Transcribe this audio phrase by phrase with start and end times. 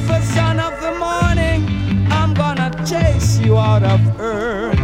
[0.00, 4.78] Lucifer, son of the morning, I'm gonna chase you out of earth.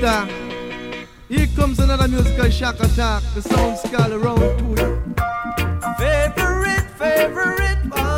[0.00, 0.47] Now,
[1.58, 3.20] comes another musical shock attack.
[3.34, 5.02] The sound skull around to you.
[5.98, 8.17] Favorite, favorite one.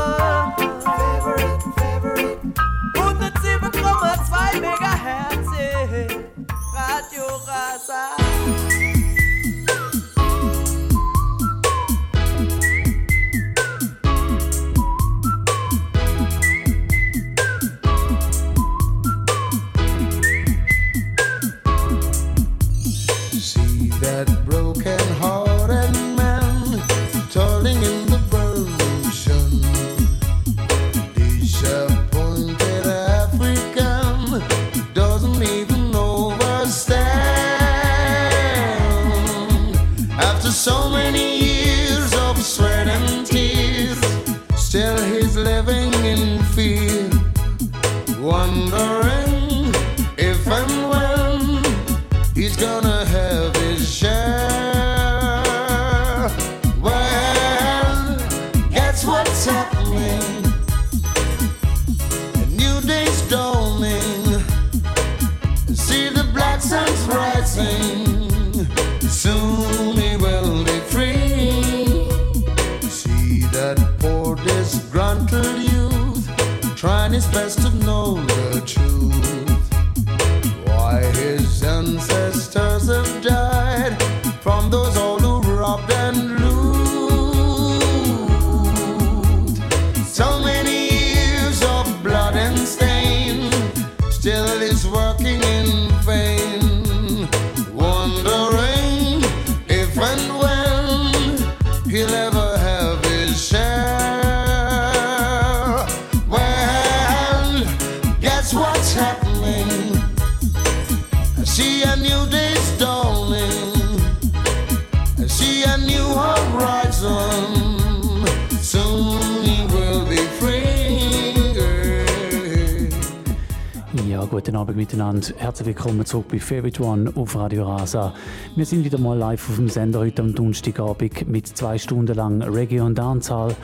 [125.61, 128.15] Herzlich willkommen zurück bei Favorite One auf Radio Rasa.
[128.57, 132.41] Wir sind wieder mal live auf dem Sender heute am Donnerstagabend mit zwei Stunden lang
[132.41, 133.55] Reggae und Dancehall.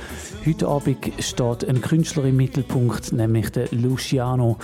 [0.44, 4.58] Heute Abend steht ein Künstler im Mittelpunkt, nämlich der Luciano.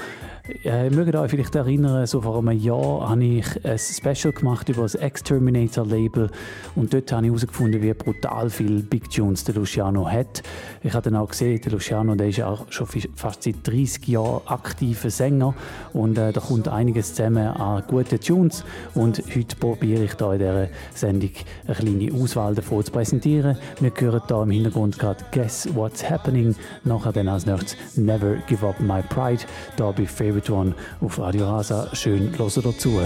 [0.63, 4.69] Äh, Ihr mögt euch vielleicht erinnern, so vor einem Jahr habe ich ein Special gemacht
[4.69, 6.31] über das Exterminator-Label
[6.75, 10.43] und dort habe ich herausgefunden, wie brutal viele Big Tunes der Luciano hat.
[10.83, 14.09] Ich habe dann auch gesehen, der Luciano der ist ja auch schon fast seit 30
[14.09, 15.55] Jahren aktiver Sänger
[15.93, 20.39] und äh, da kommt einiges zusammen an guten Tunes und heute probiere ich da in
[20.39, 21.31] dieser Sendung
[21.67, 23.57] eine kleine Auswahl davon zu präsentieren.
[23.81, 26.55] Wir hören da im Hintergrund gerade Guess What's Happening,
[26.85, 29.43] nachher dann als nächstes Never Give Up My Pride,
[29.77, 31.89] da bei Favorite One auf Radio Rasa.
[31.95, 33.01] Schön hören dazu.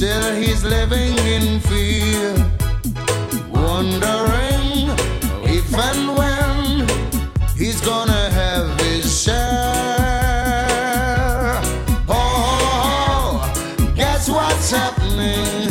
[0.00, 2.32] Still he's living in fear,
[3.50, 4.88] wondering
[5.44, 6.88] if and when
[7.54, 9.36] he's gonna have his share.
[12.08, 13.44] Oh,
[13.94, 15.68] guess what's happening?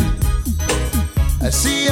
[1.42, 1.88] I see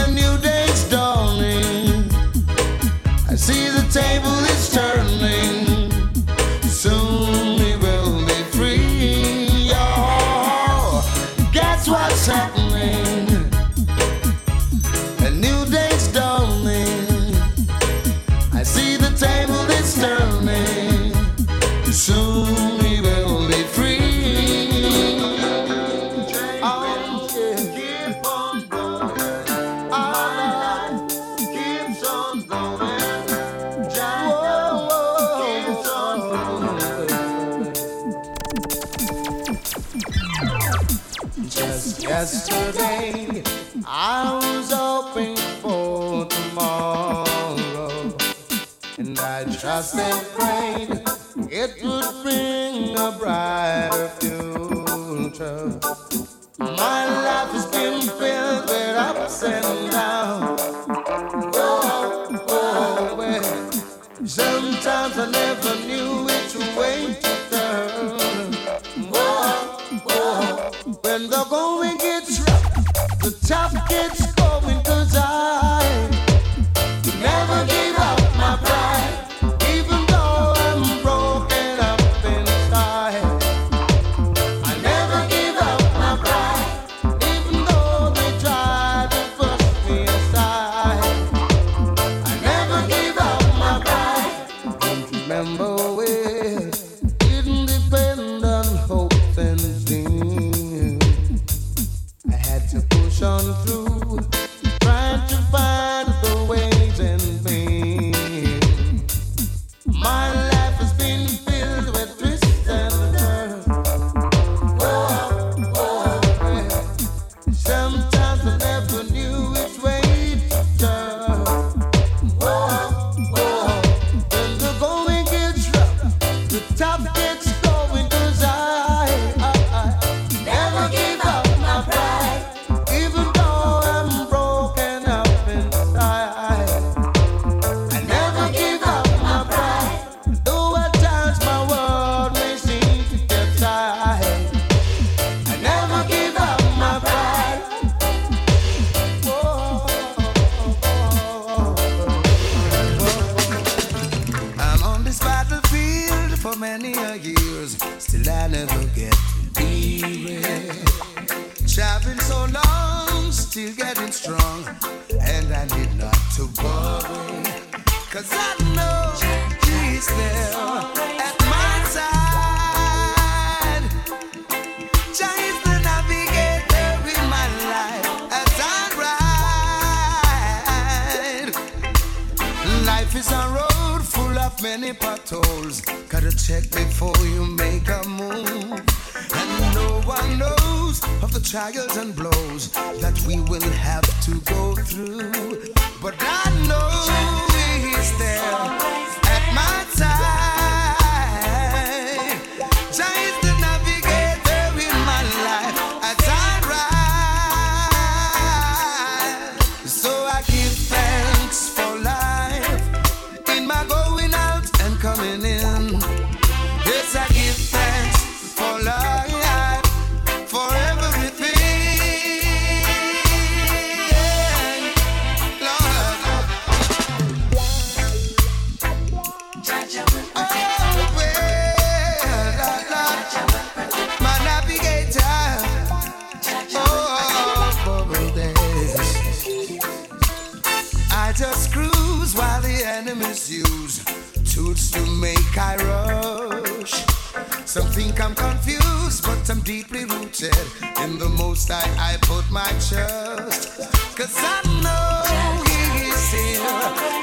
[251.57, 253.80] most high I put my trust.
[254.15, 255.24] Cause I know
[255.65, 255.81] he
[256.13, 256.62] is here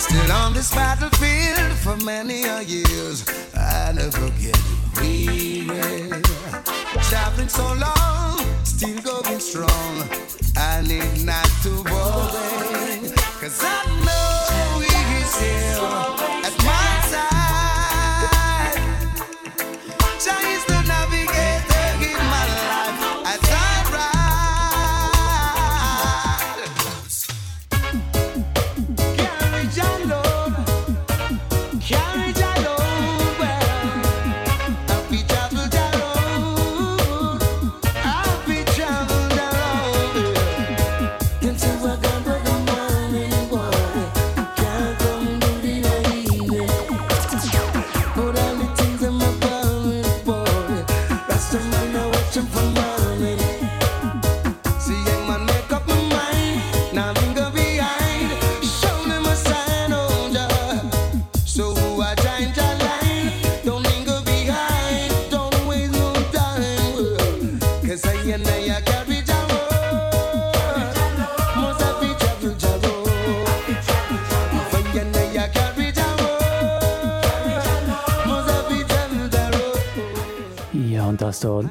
[0.00, 3.18] Still on this battlefield for many a years.
[3.54, 4.58] I never get
[4.96, 6.22] weary.
[7.10, 10.08] Traveling so long, still going strong.
[10.56, 12.69] I need not to worry
[13.58, 14.09] da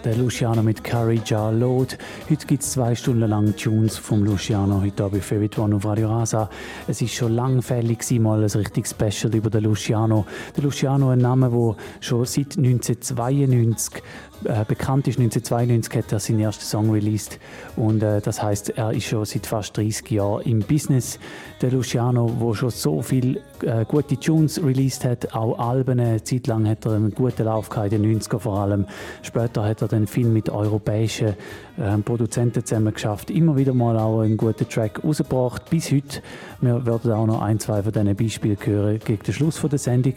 [0.10, 1.96] der Luciano mit Carrie Ja Load.
[2.32, 6.10] Heute gibt es zwei Stunden lang Tunes vom Luciano, heute Abend Favorite One auf Radio
[6.10, 6.50] Rasa.
[6.88, 10.26] Es ist schon lang fällig mal ein richtig Special über den Luciano.
[10.56, 14.02] Der Luciano, ein Name, der schon seit 1992
[14.46, 15.20] äh, bekannt ist.
[15.20, 17.40] 1992 hat er seinen ersten Song released
[17.76, 21.20] und äh, das heißt, er ist schon seit fast 30 Jahren im Business.
[21.62, 26.00] Der Luciano, wo schon so viel äh, gute Tunes released hat, auch Alben.
[26.00, 28.86] Eine Zeit lang hat er einen guten Lauf gehabt, in den 90er vor allem.
[29.22, 31.36] Später hat er dann viel mit europäischen
[31.78, 33.30] äh, Produzenten zusammen geschafft.
[33.30, 35.70] Immer wieder mal auch einen guten Track rausgebracht.
[35.70, 36.22] Bis heute.
[36.62, 40.16] Wir werden auch noch ein, zwei von diesen Beispielen hören gegen den Schluss der Sendung.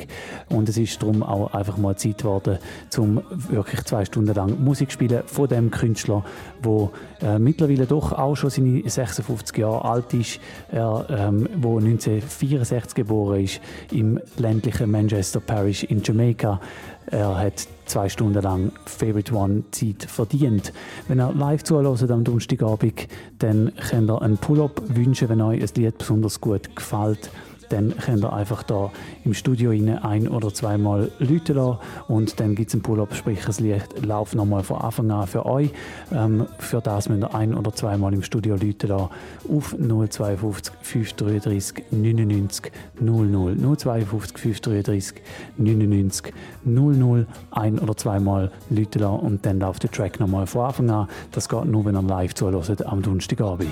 [0.49, 2.59] Und es ist darum auch einfach mal Zeit geworden,
[2.97, 6.23] um wirklich zwei Stunden lang Musik spielen von dem Künstler,
[6.63, 6.91] wo
[7.23, 10.39] äh, mittlerweile doch auch schon seine 56 Jahre alt ist,
[10.71, 16.61] er, ähm, wo 1964 geboren ist im ländlichen Manchester Parish in Jamaica.
[17.07, 20.75] Er hat zwei Stunden lang Favorite One Zeit verdient.
[21.09, 25.69] Wenn er live zuhört am Donnerstagabend, dann könnt ihr einen Pull-up wünschen, wenn euch ein
[25.75, 27.31] Lied besonders gut gefällt
[27.73, 28.91] dann könnt ihr einfach da
[29.25, 33.61] im Studio ein- oder zweimal läuten lassen und dann gibt es einen Pull-up, sprich das
[33.61, 35.71] Licht läuft nochmal von Anfang an für euch.
[36.13, 39.09] Ähm, für das müsst ihr ein- oder zweimal im Studio läuten lassen
[39.49, 45.23] auf 052 533 99 00 052 533
[45.57, 50.91] 99 00 ein- oder zweimal läuten lassen und dann läuft der Track nochmal von Anfang
[50.91, 51.09] an.
[51.31, 53.69] Das geht nur, wenn ihr live zuhört am Donnerstagabend.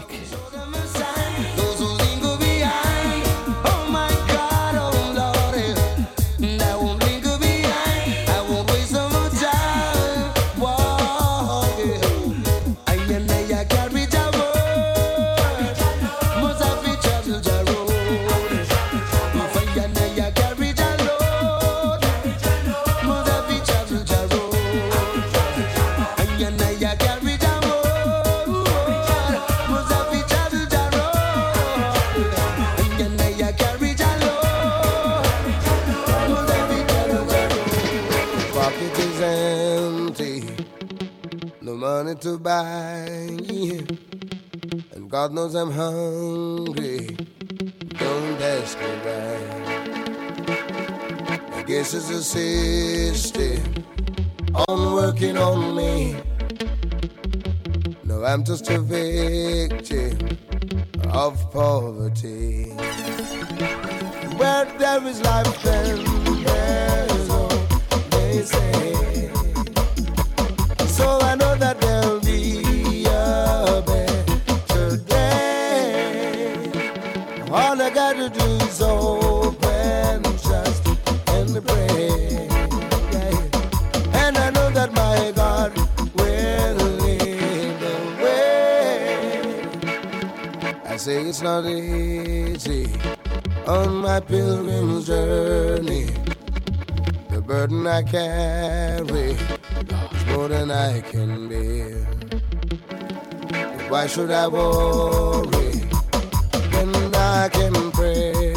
[45.50, 47.16] Knows I'm hungry.
[47.98, 49.36] Don't ask me why.
[51.58, 53.84] I guess it's a system
[54.54, 56.14] on working on me.
[58.04, 60.38] No, I'm just a victim
[61.08, 62.70] of poverty.
[64.36, 66.19] Where there is life, then
[93.66, 96.06] on my pilgrim's journey.
[97.30, 99.30] The burden I carry
[100.14, 102.06] is more than I can bear.
[103.88, 105.72] Why should I worry
[106.72, 108.54] when I can pray?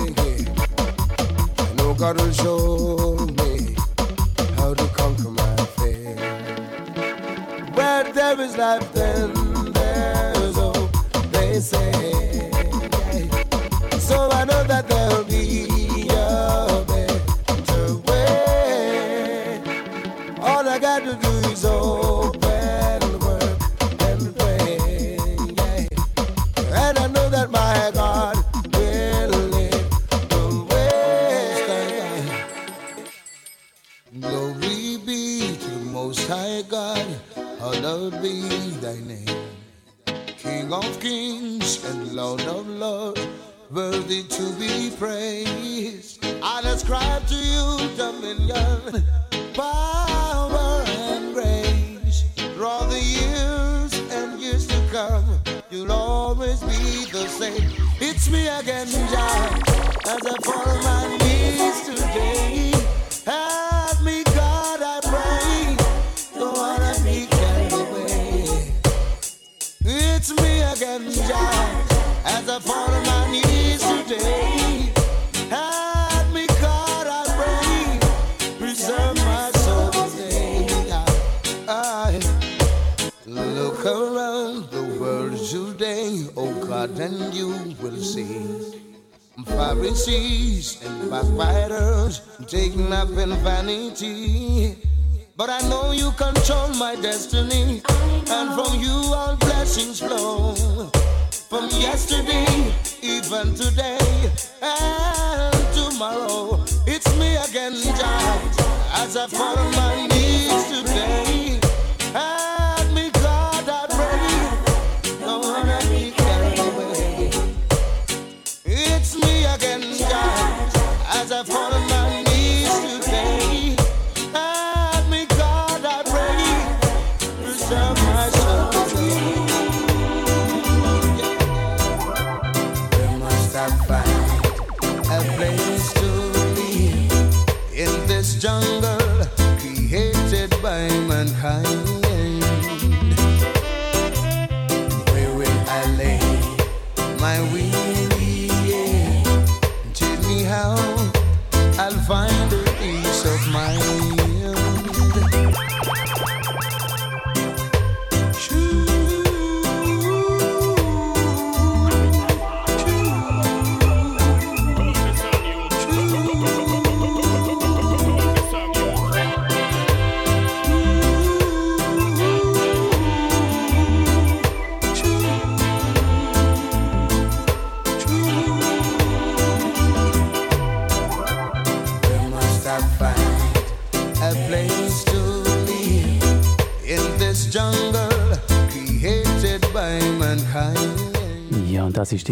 [1.58, 3.76] I know God will show me
[4.58, 6.16] how to conquer my fear.
[7.74, 9.43] Where there is life, then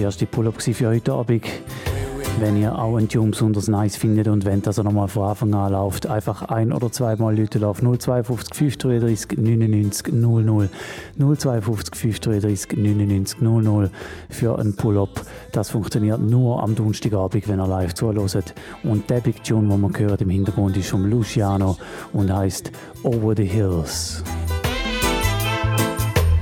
[0.02, 1.44] der erste Pull-up für heute Abend.
[2.40, 5.74] Wenn ihr auch einen Tune besonders nice findet und wenn das nochmal von Anfang an
[5.74, 10.70] läuft, einfach ein- oder zweimal Leute auf 052 533 99 00.
[11.20, 13.92] 052 533 99 00
[14.30, 15.22] für einen Pull-Up.
[15.52, 18.56] Das funktioniert nur am Donnerstagabend, wenn ihr live zuhört.
[18.84, 21.78] Und der Big Tune, den man hört im Hintergrund, ist von Luciano
[22.12, 22.72] und heißt
[23.04, 24.24] Over the Hills.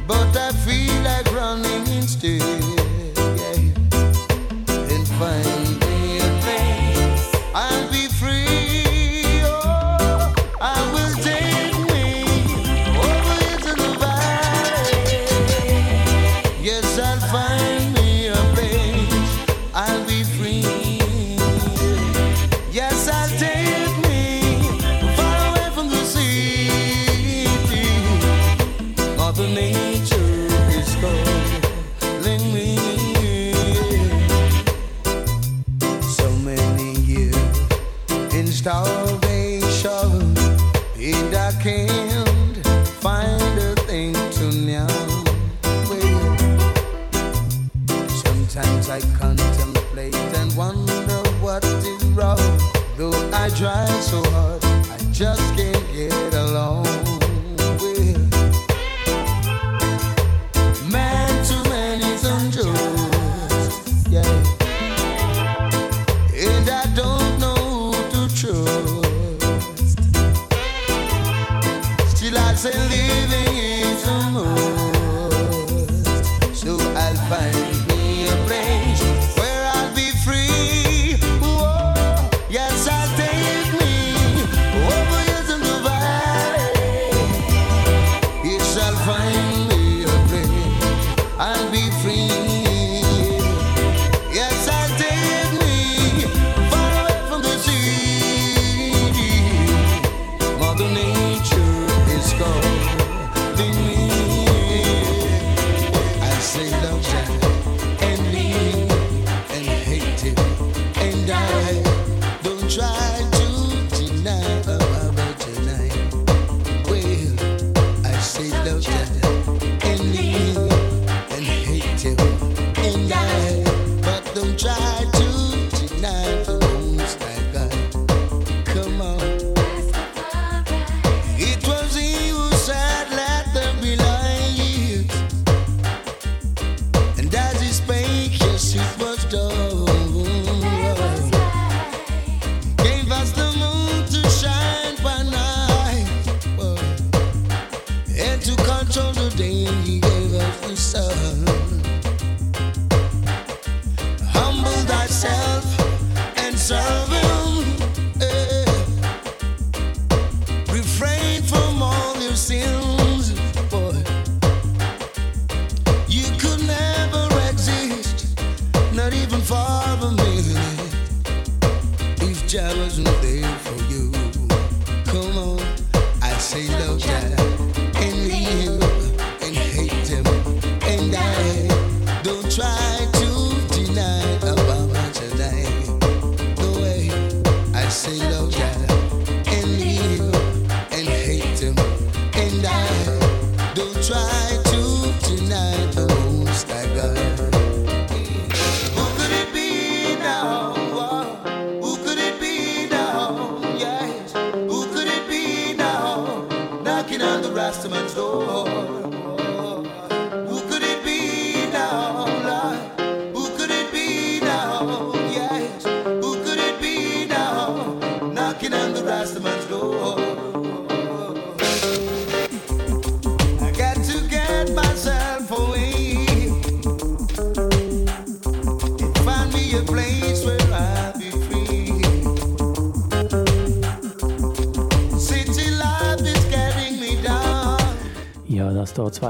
[0.07, 2.58] But I feel like running instead.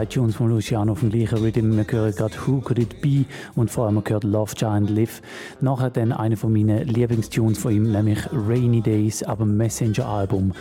[0.05, 1.75] Tunes von Luciano dem gleichen Rhythm.
[1.75, 5.21] Wir hören gerade Who Could It Be und vor allem gehört Love Giant Live.
[5.61, 10.53] Nachher dann eine von meinen Lieblingstunes von ihm, nämlich Rainy Days ab dem Messenger-Album.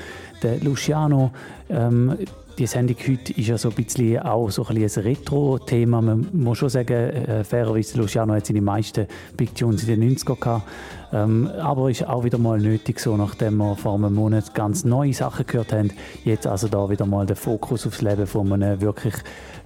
[0.42, 1.30] Der Luciano
[1.68, 2.16] ähm,
[2.58, 6.02] die Sendung heute ist ja so ein bisschen auch so ein, ein Retro-Thema.
[6.02, 10.28] Man muss schon sagen, äh, fairerweise, Luciano hat seine meisten Big Tunes in den 90
[10.28, 10.68] er gehabt.
[11.12, 15.14] Ähm, aber ist auch wieder mal nötig, so nachdem wir vor einem Monat ganz neue
[15.14, 15.90] Sachen gehört haben,
[16.24, 19.14] jetzt also da wieder mal der Fokus aufs Leben von einem wirklich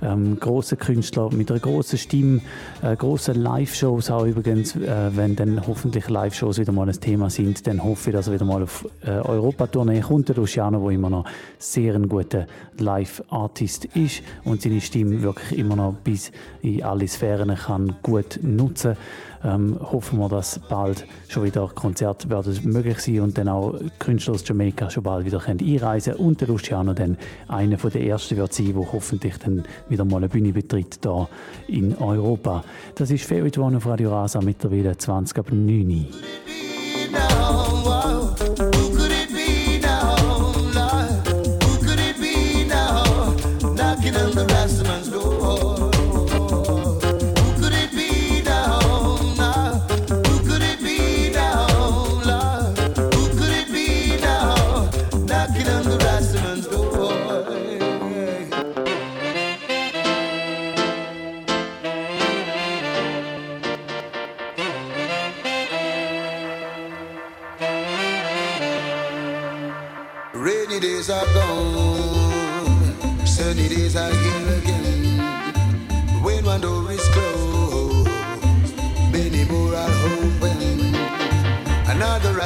[0.02, 2.40] ähm, großer Künstler mit einer großen Stimme,
[2.82, 7.66] äh, großen Live-Shows auch übrigens, äh, wenn dann hoffentlich Live-Shows wieder mal ein Thema sind,
[7.66, 11.10] dann hoffe ich, dass er wieder mal auf äh, Europa-Tournee kommt, der Luciano, wo immer
[11.10, 11.24] noch
[11.58, 12.46] sehr ein guter
[12.78, 16.30] Live-Artist ist und seine Stimme wirklich immer noch bis
[16.62, 18.92] in alle Sphären kann gut nutzen.
[18.92, 23.74] kann ähm, hoffen wir, dass bald schon wieder Konzerte werden möglich sein und dann auch
[23.98, 27.16] Künstler aus Jamaika schon bald wieder können einreisen und der Luciano dann
[27.48, 31.28] einer der ersten wird sein, der hoffentlich dann wieder mal eine Bühne betritt hier
[31.68, 32.64] in Europa.
[32.94, 36.06] Das ist Favorite One auf Radio Rasa mittlerweile 20 ab 9
[37.12, 38.91] talk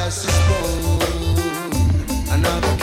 [0.07, 0.23] about
[2.29, 2.76] how them fire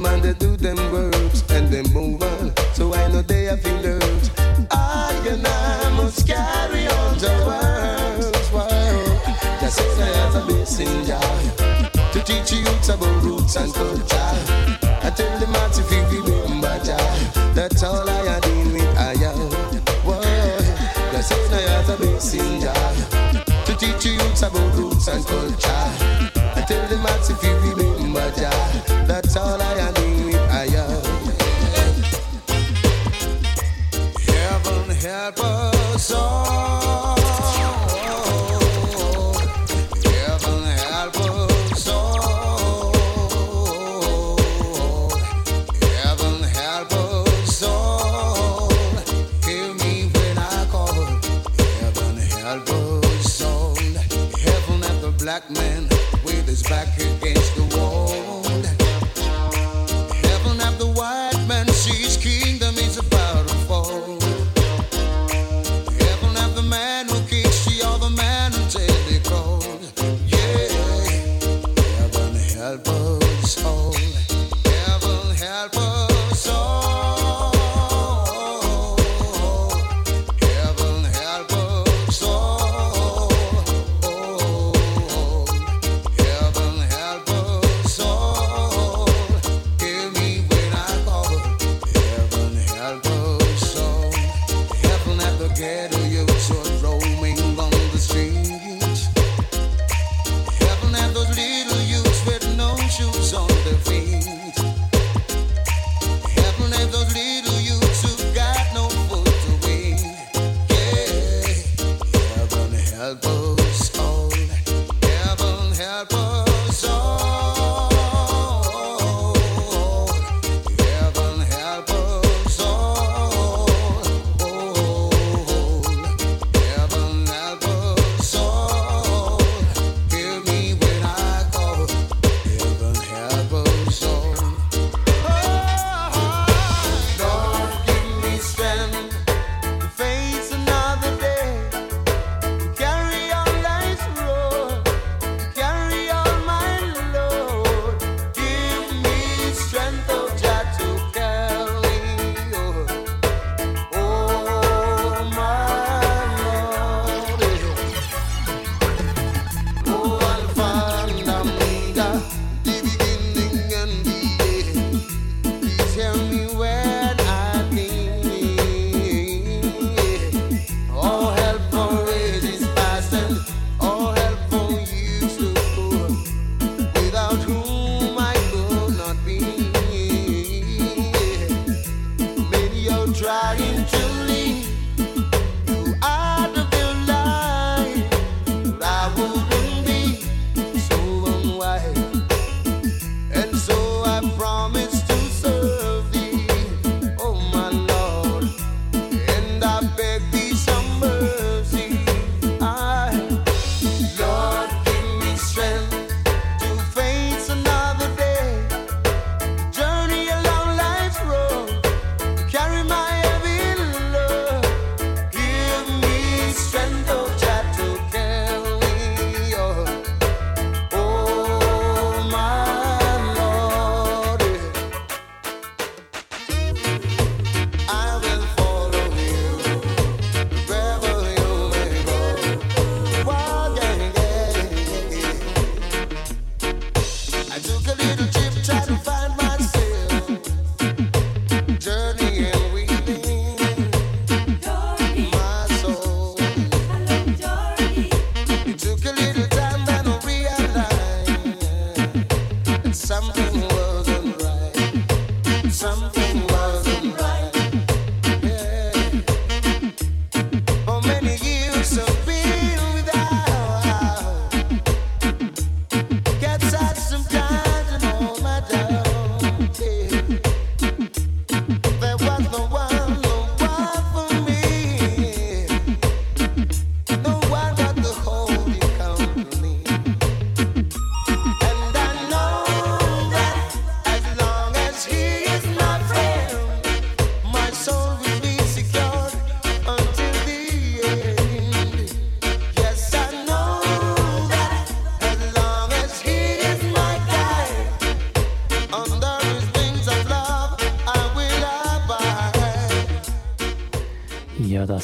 [0.00, 2.52] Man and they do them works and they move on.
[2.74, 4.30] So I know they have been nerves.
[4.70, 9.20] I and I must carry on the world's world.
[9.60, 14.07] Just say I have a blessing, God, to teach you about roots and culture.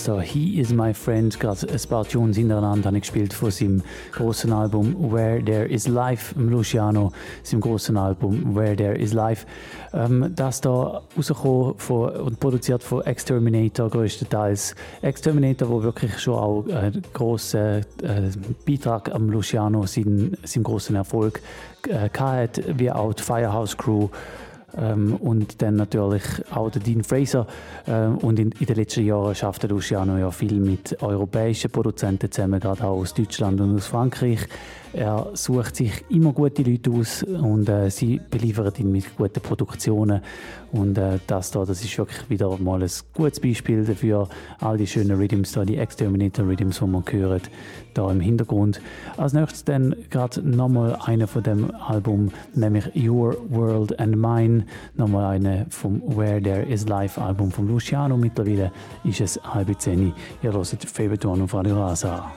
[0.05, 3.83] Da He Is My Friend, gerade ein paar Tunes hintereinander habe ich gespielt von seinem
[4.13, 7.11] großen Album Where There Is Life, Luciano,
[7.43, 9.47] seinem großen Album Where There Is Life.
[9.95, 14.75] Ähm, das da rausgekommen und produziert von Exterminator größtenteils.
[15.01, 18.31] Exterminator, wo wirklich schon auch einen grossen äh,
[18.67, 21.41] Beitrag am Luciano, seinen, seinem großen Erfolg
[21.89, 24.09] äh, hat, wie auch die Firehouse Crew.
[24.77, 27.47] Ähm, und dann natürlich auch der Dean Fraser.
[27.87, 32.61] Ähm, und in, in, den letzten Jahren schafft Luciano ja viel mit europäischen Produzenten zusammen,
[32.61, 34.41] gerade auch aus Deutschland und aus Frankreich.
[34.95, 40.23] Er sucht sich immer gute Leute aus und äh, sie beliefern ihn mit guten Produktionen.
[40.71, 44.29] Und äh, das da, das ist wirklich wieder mal ein gutes Beispiel dafür.
[44.61, 47.51] All die schönen Rhythms da, die Exterminator Rhythms, die man hört,
[47.95, 48.81] da im Hintergrund.
[49.17, 54.65] Als nächstes dann gerade nochmal eine von dem Album, nämlich Your World and Mine.
[54.95, 58.17] Nochmal eine vom Where There Is Life Album von Luciano.
[58.17, 58.71] Mittlerweile
[59.03, 60.13] ist es halb zehn.
[60.43, 62.31] Ihr hört Favorite One auf Radio Rasa.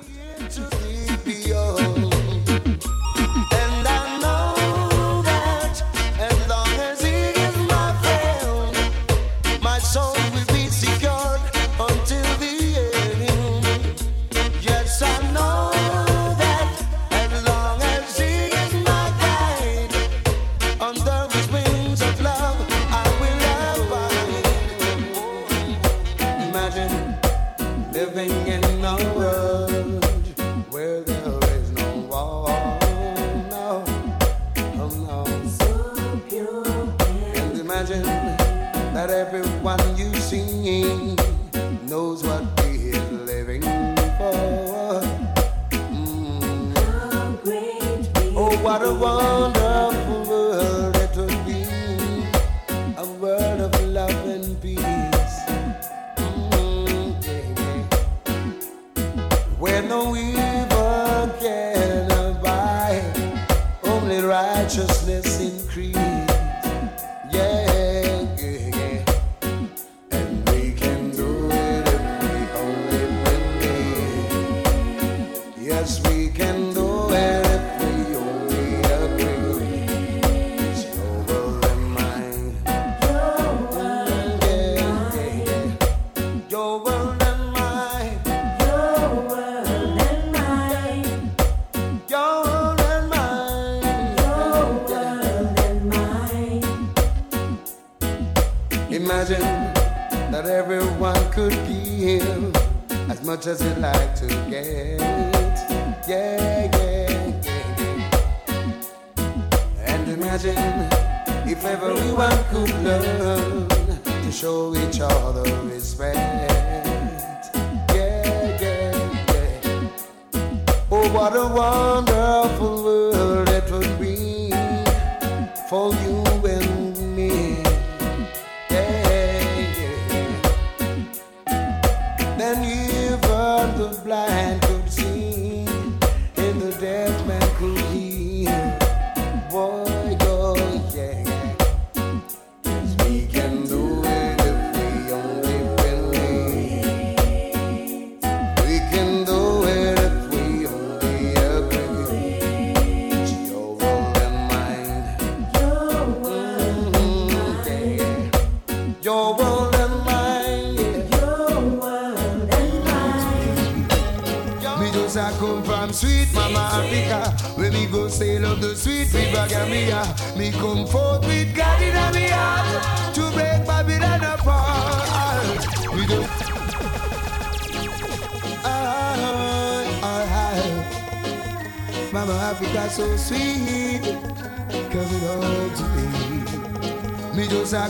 [103.48, 103.77] as it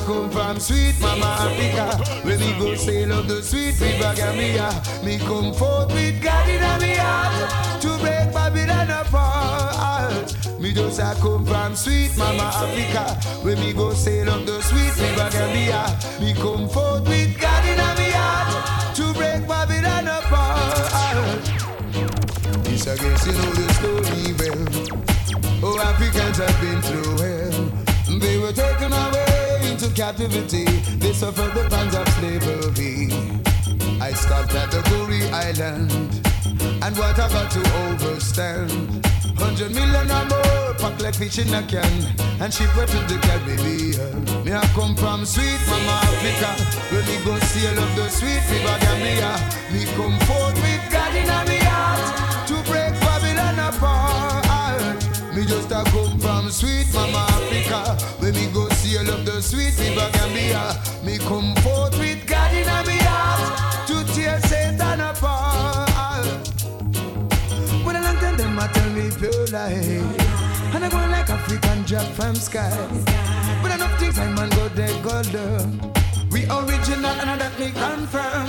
[0.07, 2.01] come from sweet mama Africa.
[2.25, 4.71] When me go sail on the sweet river Gambia,
[5.03, 10.33] me come forth with God in me heart to break Babylon apart.
[10.61, 13.03] Me just a come from sweet mama Africa.
[13.43, 15.83] When me go sail on the sweet river Gambia,
[16.21, 17.06] me come forth
[36.83, 38.69] and what I got to overstand.
[39.37, 41.89] Hundred million or more, pack like fish in a can,
[42.41, 44.45] and ship her to the Caribbean.
[44.45, 46.51] Me I come from sweet mama Africa,
[46.93, 49.33] where me go sail up the sweet river Gambia.
[49.73, 55.03] Me come forth with God in my heart to break Babylon apart.
[55.35, 59.77] Me just a come from sweet mama Africa, where me go sail up the sweet
[59.79, 60.75] river Gambia.
[61.03, 66.47] Me come forth with God in my heart to tear Satan apart.
[67.83, 71.83] When I long time them a tell me pure life, and I go like African
[71.83, 72.71] drop from sky.
[73.61, 75.81] But enough things I man go there golden.
[76.31, 78.47] We original and that me confirm.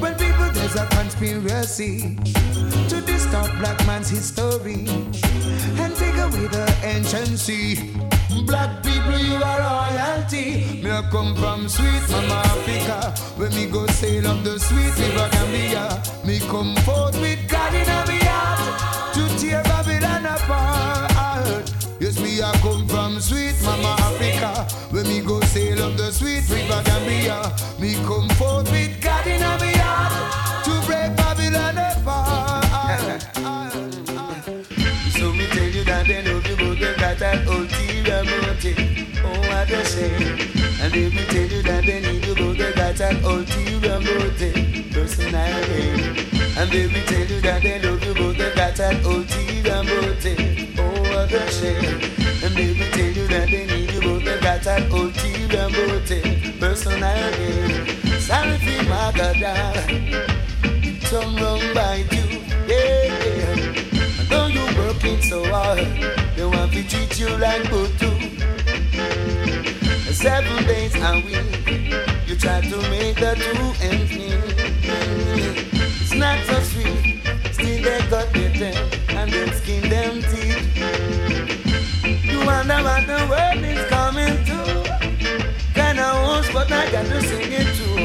[0.00, 2.16] When people there's a conspiracy
[2.88, 4.86] to distort black man's history
[5.82, 7.94] and take away the anciency.
[8.46, 10.80] Black people, you are royalty.
[10.82, 15.28] Me I come from sweet mama Africa, When me go sail up the sweet river
[15.32, 16.02] Gambia.
[16.24, 21.72] Me come forth with God in me heart to tear Babylon apart.
[22.00, 26.48] Yes, me I come from sweet mama Africa, When me go sail up the sweet
[26.48, 27.52] river Gambia.
[27.78, 30.49] Me come forth with God in me heart
[43.00, 44.92] they that ulterior motive.
[44.92, 45.88] Personality.
[46.60, 50.78] And if me tell you that they love you, but they got that ulterior motive.
[50.78, 51.96] Oh, a shame.
[52.44, 56.60] And if me tell you that they need you, but they got that ulterior motive.
[56.60, 58.20] Personality.
[58.20, 59.42] Sorry for my God.
[59.42, 59.86] Uh,
[61.06, 62.42] some wrong by you.
[62.68, 64.20] Yeah, yeah.
[64.20, 65.78] And though you working so hard,
[66.36, 68.10] they want to treat you like Butu.
[70.12, 74.38] Seven days a week, you try to make the two ends meet.
[76.00, 77.20] It's not so sweet,
[77.50, 78.78] still they got their
[79.18, 80.64] and then skin them teeth.
[82.24, 84.58] You wonder what the world is coming to.
[85.74, 87.98] Kinda host, but I got to sing it too.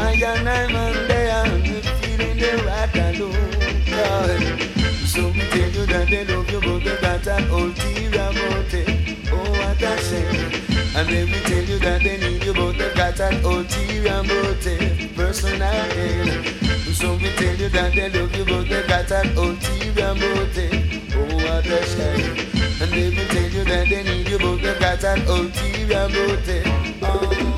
[0.00, 1.62] I and I man there, I'm
[2.02, 4.58] feeling the right alone.
[5.06, 9.30] So me tell you that they love you, but they got an ulterior motive.
[9.30, 10.53] Oh, what a shame.
[10.96, 15.14] And let me tell you that they need you, but they got an ulterior motive.
[15.16, 16.54] Personal.
[16.94, 21.14] So me tell you that they love you, but they got an ulterior motive.
[21.16, 22.36] Oh, what a shame.
[22.80, 27.02] And let me tell you that they need you, but they got an ulterior motive.
[27.02, 27.53] Oh,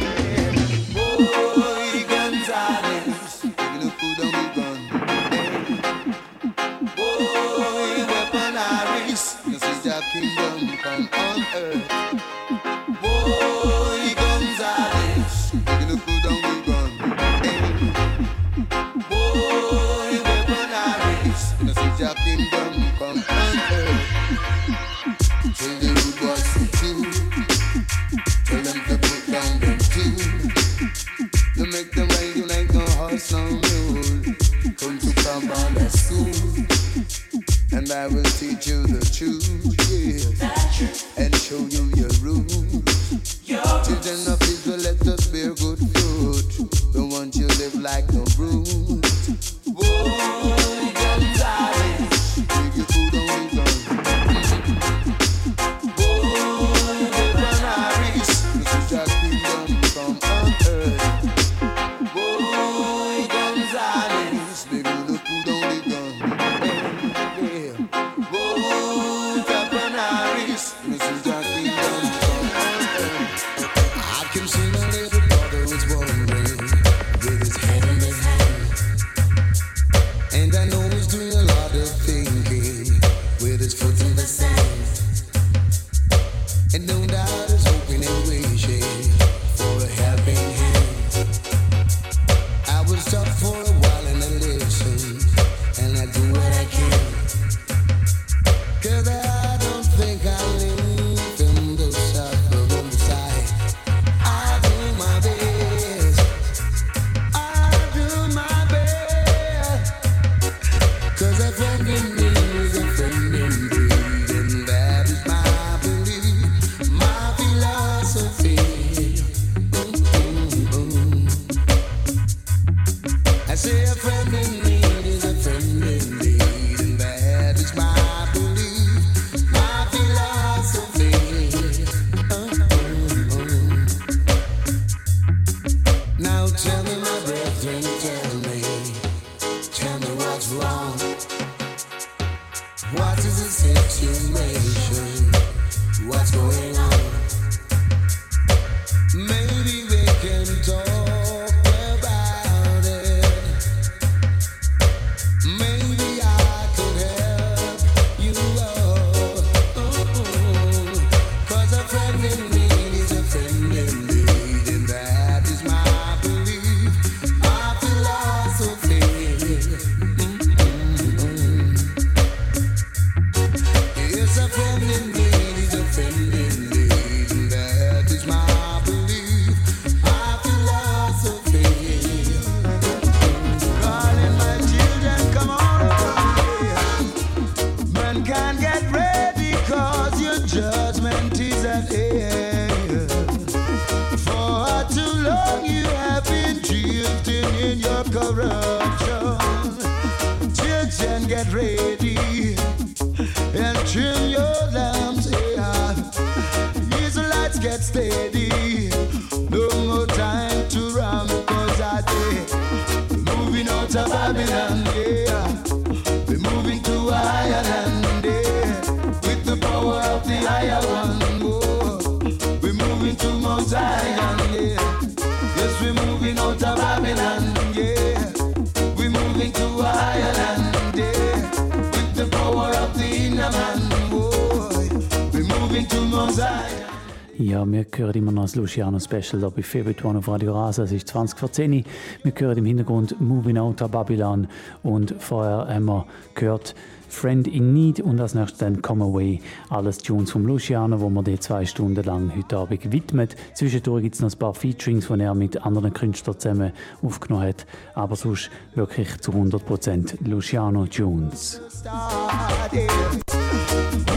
[238.66, 239.62] Luciano Special da bei
[240.02, 240.82] One auf Radio Rasa.
[240.82, 241.84] Es ist 20 vor 10
[242.24, 244.48] Wir hören im Hintergrund Moving Out of Babylon
[244.82, 246.04] und vorher haben wir
[246.34, 246.74] gehört
[247.08, 249.40] Friend in Need und als nächstes dann Come Away.
[249.70, 253.36] Alles Tunes vom Luciano, wo wir die zwei Stunden lang heute Abend widmet.
[253.54, 257.66] Zwischendurch gibt es noch ein paar Featurings, die er mit anderen Künstlern zusammen aufgenommen hat.
[257.94, 261.60] Aber sonst wirklich zu 100% Luciano Tunes.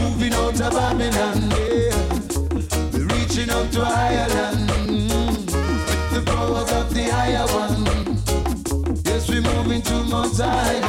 [0.00, 1.69] Moving out of Babylon.
[3.40, 6.14] Reaching up to Ireland with mm-hmm.
[6.14, 7.84] the powers of the higher one.
[9.04, 10.79] Yes, we're moving to Mount Zion,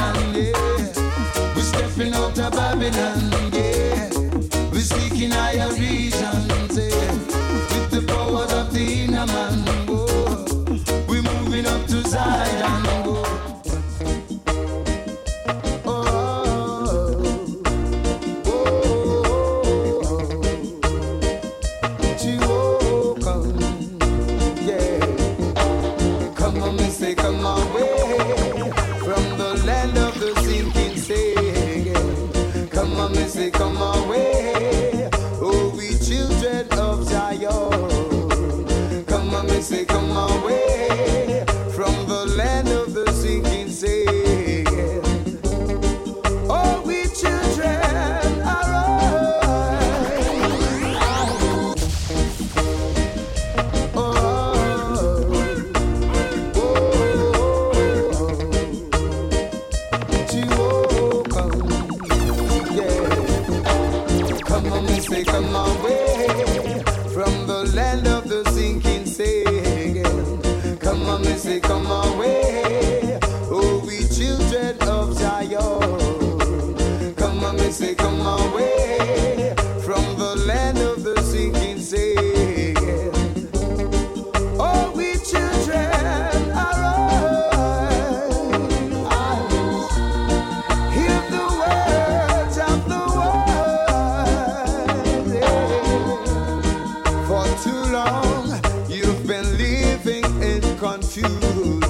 [97.91, 98.59] long
[98.89, 101.80] you've been living in confusion.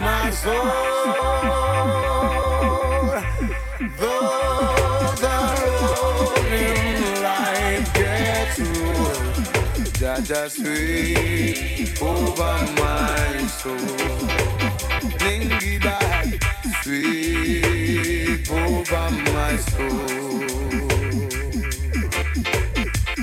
[0.00, 0.64] my soul.
[3.98, 5.36] Though the
[5.80, 9.38] road in life gets rough,
[9.98, 13.76] Jaja sweep over my soul.
[15.18, 16.26] Bring Lingy back,
[16.82, 20.08] sweep over my soul.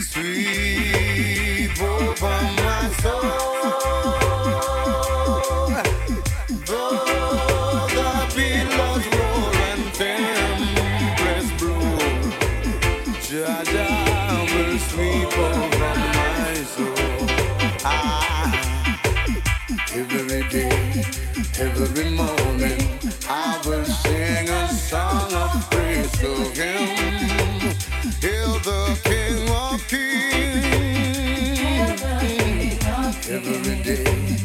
[0.01, 3.34] Sweep over my soul.
[21.97, 26.89] every morning I will sing a song of praise to him.
[28.19, 30.29] Hail the King of Kings.
[33.29, 34.37] Every day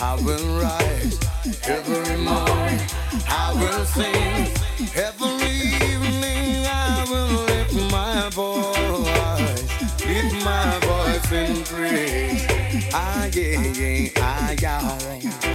[0.00, 1.18] I will rise.
[1.64, 2.80] Every morning
[3.26, 4.46] I will sing.
[4.94, 5.50] Every
[5.90, 9.68] evening I will lift my voice.
[10.06, 12.46] Lift my voice in praise.
[12.94, 15.51] I, yeah, yeah, I, yeah.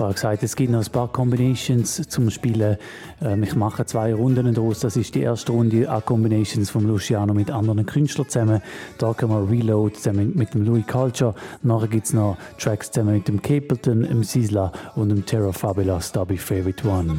[0.00, 2.78] Vorher gesagt, es gibt noch ein paar Combinations zum Spielen.
[3.20, 4.80] Ähm, ich mache zwei Runden daraus.
[4.80, 8.62] Das ist die erste Runde an Combinations von Luciano mit anderen Künstlern zusammen.
[8.96, 11.34] Da können wir Reload zusammen mit dem Louis Culture.
[11.62, 16.12] Nachher gibt es noch Tracks zusammen mit dem Capleton, dem Sizzla und dem Terror Fabulous,
[16.12, 17.18] da bei Favorite One.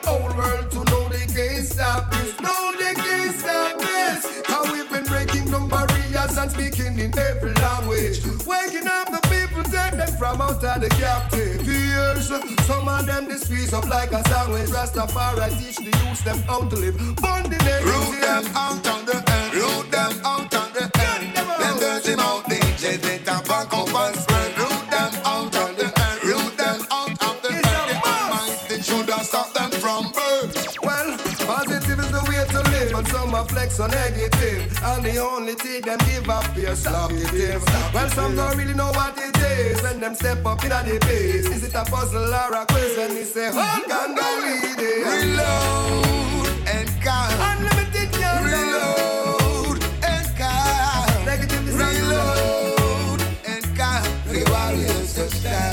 [6.41, 8.19] and speaking in every language.
[8.45, 12.27] Waking up the people, take them from out of the captive years.
[12.65, 14.69] Some of them they squeeze up like a sandwich.
[14.69, 16.97] Rastafari teach the youth them how to live.
[17.17, 19.53] Bonding Root them out on the earth.
[19.53, 21.59] Root them out on the earth.
[21.61, 24.30] Them dirty mouth, they just back up and
[33.61, 34.83] and negative.
[34.83, 37.63] And the only thing them give up is talkative.
[37.93, 41.47] Well, some don't really know what it is when them step up in the base.
[41.47, 45.05] Is it a puzzle or a quiz when they say, hold on, go lead it?
[45.05, 47.33] Reload and count.
[47.49, 48.43] Unlimited, yeah.
[48.43, 51.25] Reload and count.
[51.25, 52.51] Negative is reload.
[55.31, 55.70] Positive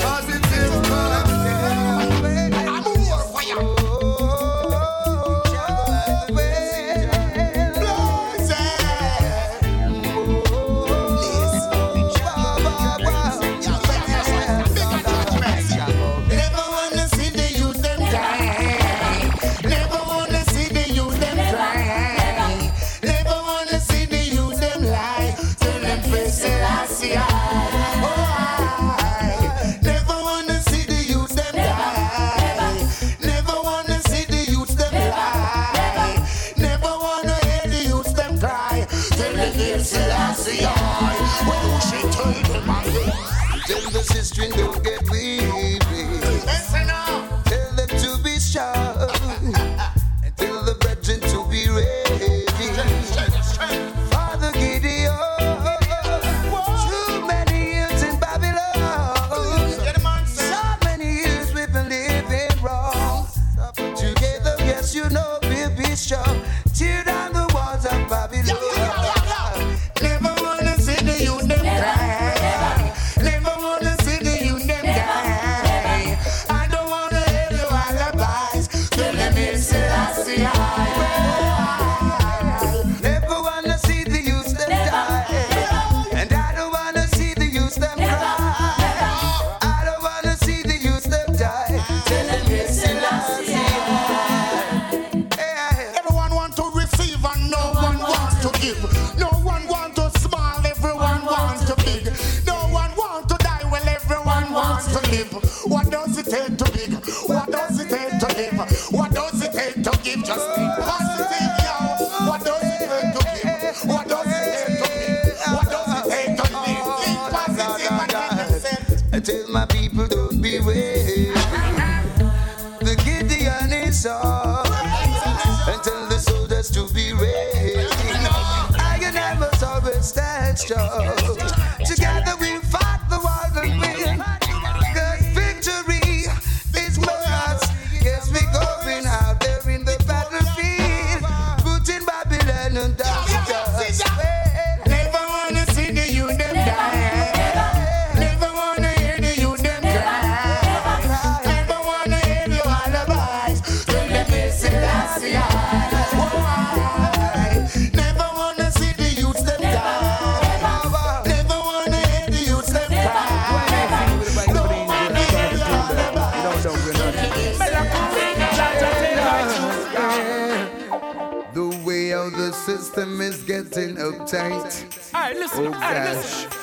[172.89, 175.13] system is getting uptight.
[175.13, 176.58] Alright, listen, Oh alright, listen.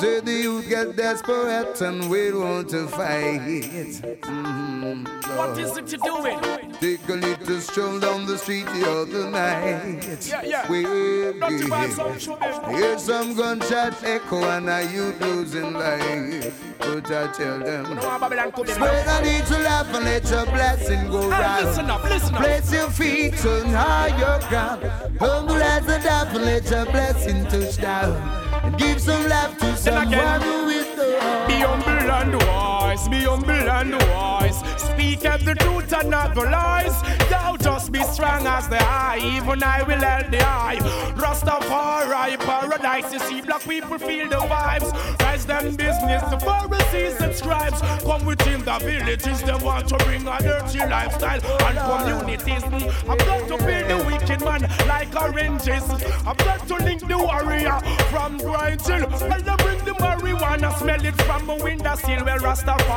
[0.00, 3.40] So the youth get desperate and we want to fight.
[3.40, 6.40] Mhm, What is it you're doing?
[6.80, 10.26] Take a little stroll down the street the other night.
[10.26, 10.70] Yeah, yeah.
[10.70, 12.18] Well, Not to buy some yeah.
[12.18, 12.76] show, baby.
[12.78, 16.54] Hear some gunshots echo and a youth losing life.
[16.78, 18.74] But I tell them, No one Babylon come in.
[18.74, 21.90] spread a little laugh and let your blessing go Hey, listen round.
[21.90, 22.40] up, listen up.
[22.42, 24.82] Place your feet on higher ground.
[25.20, 28.39] Humble as a dove and let your blessing touch down.
[28.62, 32.69] And give some love to someone who is the Be humble and
[33.00, 34.58] wise, be humble and wise.
[34.80, 37.02] Speak of the truth and not the lies.
[37.30, 40.78] Thou just be strong as the eye, even I will help the eye.
[41.16, 44.92] Rastafari, paradise, you see black people feel the vibes.
[45.20, 47.80] Rise them business, the Pharisees and scribes.
[48.02, 52.64] Come within the villages, they want to bring a dirty lifestyle and communities.
[53.08, 55.84] I'm got to build the wicked man like oranges.
[56.26, 57.78] I'm got to link the warrior
[58.10, 59.04] from grinding.
[59.30, 62.24] And I bring the marijuana, smell it from a window sill.
[62.24, 62.89] Well, Rastafari,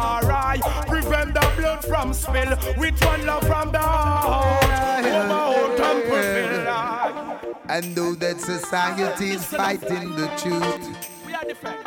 [0.87, 2.57] prevent the blood from spill.
[2.77, 4.63] With one love from the heart.
[5.03, 7.63] My whole temple fill.
[7.69, 11.09] And know that society is fighting the truth.
[11.25, 11.79] We are different.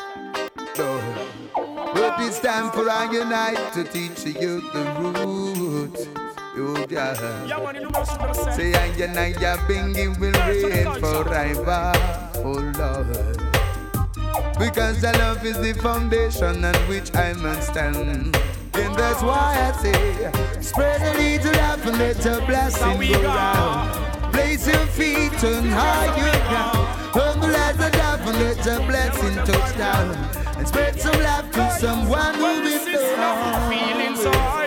[0.79, 1.01] No.
[1.95, 6.09] But it's time for I unite to teach the youth the root.
[6.59, 7.15] Oh, Yeah,
[7.47, 7.59] yeah.
[7.59, 8.73] man, you know what I'm saying?
[8.73, 11.93] Say I unite your binging will reign forever.
[12.37, 13.56] Oh, Lord.
[14.59, 17.97] Because the love is the foundation on which I must stand.
[17.97, 24.33] And that's why I say, spread a little love and let your blessing go round.
[24.33, 26.89] Place your feet on high, higher ground.
[27.15, 30.15] Humble as a dove and let your blessing touch down.
[30.59, 34.66] And spread some love to someone who is love, feeling so there.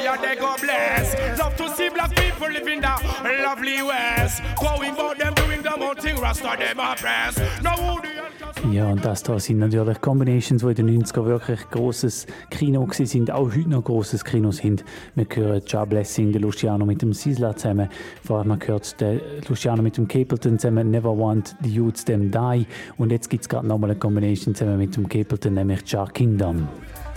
[0.00, 1.14] Fire they go bless.
[1.38, 4.42] Love to see black people living the lovely west.
[4.58, 7.38] Going about them doing the own thing, Rasta them oppress.
[7.62, 8.00] Now who
[8.72, 13.30] Ja, und das da sind natürlich Combinations, die in den 90er wirklich grosses Kino sind,
[13.30, 14.84] auch heute noch grosses Kino sind.
[15.14, 17.88] Wir hören Ja Blessing, der Luciano mit dem Sisla zusammen.
[18.22, 22.66] Vorher man gehört den Luciano mit dem Capleton zusammen, Never Want the Youths Them Die.
[22.96, 26.68] Und jetzt gibt es gerade nochmal eine Combination zusammen mit dem Capleton, nämlich Ja Kingdom.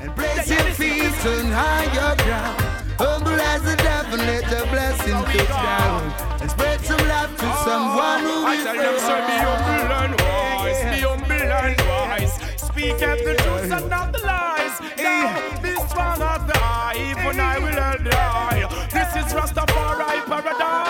[0.05, 0.82] And
[1.23, 2.61] place your feet on higher ground.
[2.99, 6.41] Humble as a dove and let your blessing touch down.
[6.41, 10.13] And spread some love to oh, someone who I is tell them, be humble and
[10.21, 12.33] wise, be humble and wise.
[12.57, 14.79] Speak of the truth and not the lies.
[14.97, 18.69] Now, be strong as the eye, even I will the.
[18.91, 20.82] This is Rastafari paradise.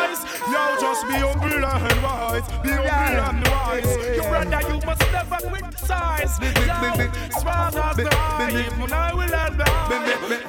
[0.53, 4.15] Now just be humble and wise, be humble and wise.
[4.15, 6.39] Your brother, you must never criticize.
[6.39, 6.93] Now,
[7.39, 9.43] strong as the even I will eye.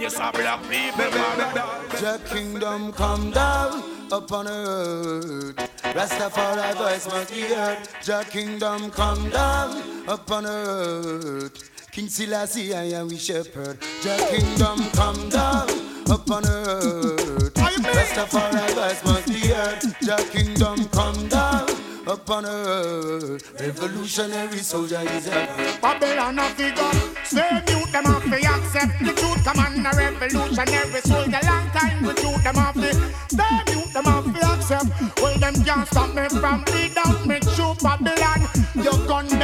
[0.01, 2.01] Yes, I black people.
[2.03, 3.83] Your kingdom come down
[4.13, 5.57] upon earth.
[5.97, 7.79] Rastafari voice must be heard.
[8.07, 11.74] Your kingdom come down upon earth.
[11.95, 13.79] King Selassie, I am we shepherd.
[14.03, 15.69] Your kingdom come down
[16.11, 17.55] upon earth.
[17.55, 19.79] Rastafari voice must be heard.
[20.01, 21.69] Your kingdom come down
[22.05, 23.61] upon earth.
[23.61, 25.81] Revolutionary soldier is ever.
[25.81, 26.91] Babylon a figure.
[27.23, 29.45] Same youth them have to accept the truth.
[29.45, 31.41] Come on, a revolutionary soldier.
[31.47, 32.93] Long time the truth them have to.
[33.31, 35.23] Same youth them have to accept.
[35.23, 38.44] Well, them can't stop me from lead out me true Babylon.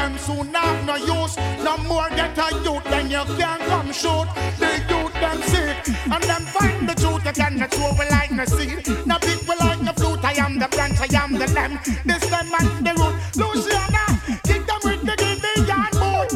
[0.00, 1.36] Them soon have no use.
[1.62, 4.28] No more get a youth, then you can't come shoot.
[4.58, 5.76] The youth them sick,
[6.10, 7.22] and them find the truth.
[7.26, 8.88] You cannot throw away like no seed.
[9.06, 10.24] No people like no flute.
[10.24, 11.80] I am the branch, I am the lamb.
[12.06, 13.14] This them and the root.
[13.36, 14.06] Luciano,
[14.48, 16.30] kick them with the Gideon boot.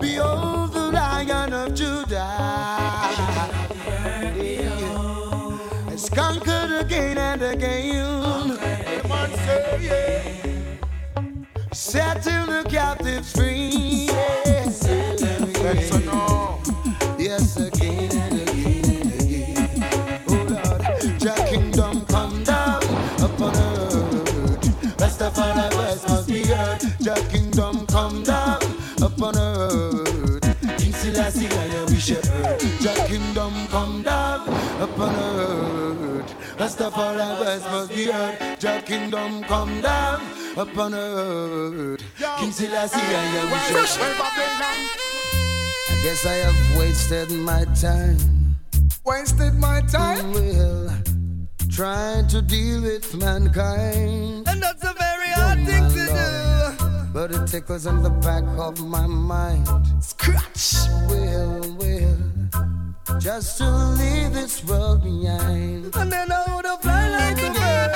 [0.00, 2.26] Behold the Lion of Judah
[5.90, 7.80] has conquered again and again
[11.90, 14.06] setting the captives free.
[14.06, 15.20] Yes, yes,
[17.18, 19.84] yes, again and again and again.
[20.28, 20.46] Oh
[21.48, 22.80] kingdom come down
[23.18, 24.62] upon earth.
[24.98, 26.80] Rastafari voice must be heard.
[27.00, 28.22] Your kingdom come
[29.36, 30.78] earth.
[30.78, 30.92] King
[33.08, 34.48] kingdom come down
[34.80, 35.69] upon earth.
[36.60, 38.62] Rastafari voice must be heard.
[38.62, 40.20] Your kingdom come down
[40.58, 42.02] upon earth.
[42.38, 43.78] King Selassie, I wish you.
[45.88, 48.18] I guess I have wasted my time.
[49.06, 50.34] Wasted my time.
[50.34, 50.94] Well,
[51.70, 54.46] trying to deal with mankind.
[54.46, 56.04] And that's a very hard oh, thing to
[56.76, 57.10] do.
[57.14, 59.66] But it tickles in the back of my mind.
[60.04, 60.74] Scratch.
[61.08, 62.29] Well, well,
[63.18, 65.94] just to leave this world behind.
[65.96, 67.92] And then I would have fly like a bird.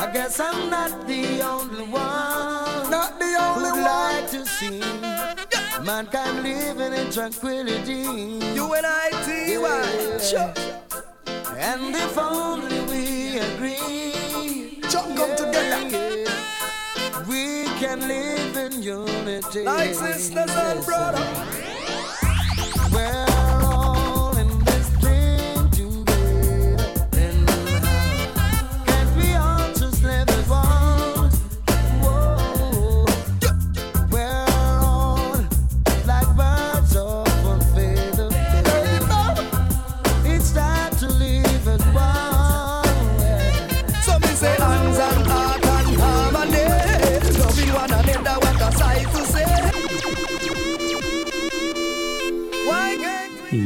[0.00, 2.90] I guess I'm not the only one.
[2.90, 3.82] Not the only who'd one.
[3.82, 4.80] like to see
[5.84, 8.02] mankind living in tranquility.
[8.54, 10.18] You and I, T.Y.
[10.18, 10.52] Sure.
[11.56, 15.88] And if only we agree, Jump come together.
[15.88, 19.64] yeah, we can live in unity.
[19.64, 21.28] Like sisters and brothers.
[22.92, 23.27] We're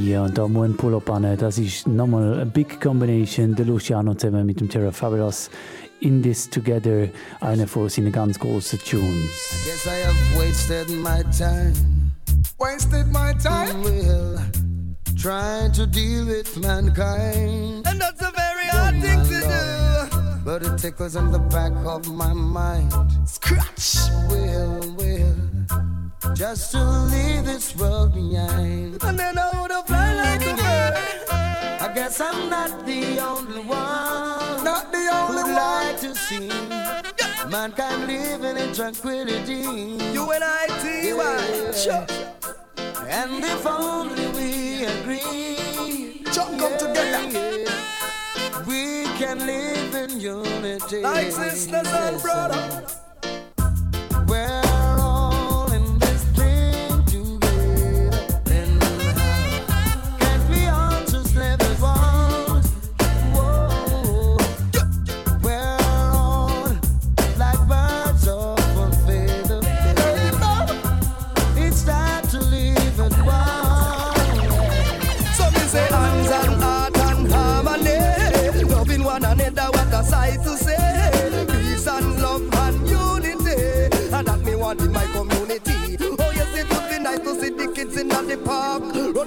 [0.03, 0.11] can't we?
[0.11, 1.37] Ja, und da muss ein Pull-Up an.
[1.39, 3.55] Das ist nochmal eine Big Combination.
[3.55, 5.51] Der Luciano zusammen mit dem Terror Fabulous.
[6.01, 7.09] In This Together,
[7.41, 9.31] einer von seinen ganz großen Tunes.
[9.65, 11.73] Guess I have wasted my time.
[12.59, 13.83] Wasted my time.
[13.85, 14.39] Well,
[15.17, 17.87] trying to deal with mankind.
[17.87, 20.43] And that's a very hard thing to do.
[20.45, 22.93] But it tickles in the back of my mind.
[23.25, 24.11] Scratch.
[24.29, 25.52] Well, well,
[26.35, 29.03] just to leave this world behind.
[29.03, 30.95] And then I would have fly like a bird.
[31.81, 34.64] I guess I'm not the only one.
[34.64, 36.49] Not the only who'd like to see
[37.51, 39.62] mankind living in tranquility.
[40.14, 41.73] You and I, T.Y.
[41.73, 42.07] Sure.
[43.09, 47.29] And if only we agree, Jump come together.
[47.31, 51.03] yeah, we can live in unity.
[51.03, 53.02] Like sisters and brothers.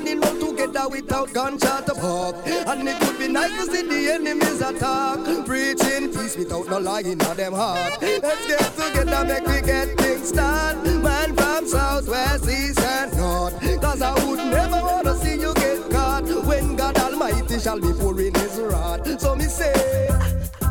[0.06, 2.36] Running all together without gunshot apart.
[2.46, 5.18] And it would be nice to see the enemies attack.
[5.48, 8.00] Preaching peace without no lying in them heart.
[8.00, 11.02] Let's get together, make we get things done.
[11.02, 13.60] Man from south, west, east and north.
[13.82, 16.26] Cause I would never wanna see you get caught.
[16.46, 19.20] When God Almighty shall be pouring his wrath.
[19.20, 19.74] So me say,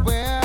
[0.07, 0.44] We're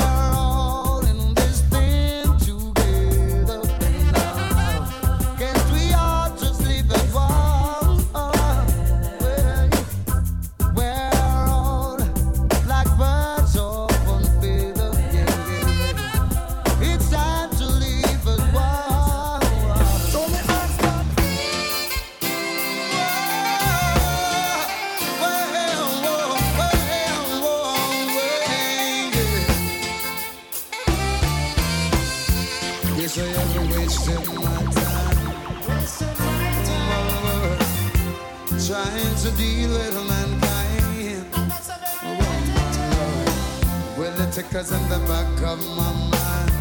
[44.39, 46.51] Tickers in the back of my mind.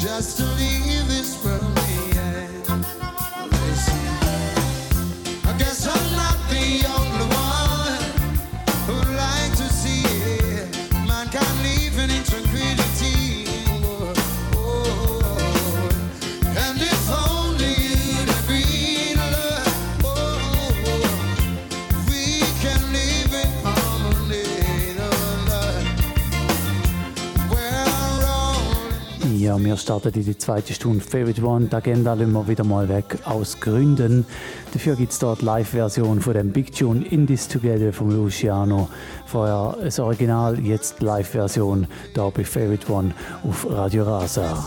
[0.00, 0.97] Just to leave
[29.58, 31.66] Ja, wir starten in die zweite Stunde Favorite One.
[31.66, 34.24] Die Agenda lassen wir wieder mal weg aus Gründen.
[34.72, 38.88] Dafür gibt es dort Live-Version von dem Big Tune In This Together von Luciano.
[39.26, 44.64] Vorher das Original, jetzt Live-Version da bei Favorite One auf Radio Rasa.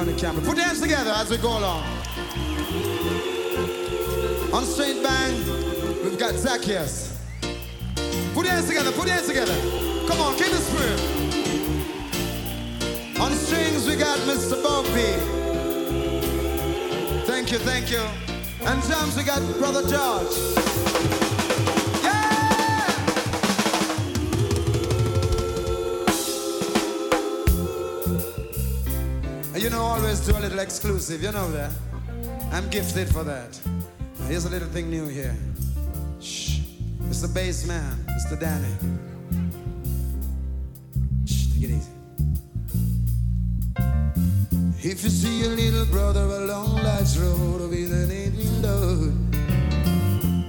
[0.00, 0.42] Sister Connie Campbell.
[0.42, 1.84] Put your hands together as we go along.
[4.52, 5.34] On straight bang,
[6.02, 7.18] we've got Zacchaeus.
[8.34, 9.54] Put your hands together, put your hands together.
[10.08, 11.00] Come on, keep the spirit.
[13.20, 14.62] On strings, we got Mr.
[14.62, 15.16] Bobby.
[17.26, 18.02] Thank you, thank you.
[18.62, 20.89] And drums, we got Brother George.
[30.20, 31.70] Know, do a little exclusive, you know that.
[32.52, 33.58] I'm gifted for that.
[34.18, 35.36] Now, here's a little thing new here.
[36.20, 36.60] Shh.
[37.08, 38.38] It's the bass man, Mr.
[38.38, 38.74] Danny.
[41.26, 41.90] Shh, take it easy.
[44.82, 49.14] If you see your little brother along life's road with an aching load,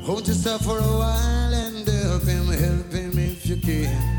[0.03, 4.11] hold you stop for a while and help him, help him if you can.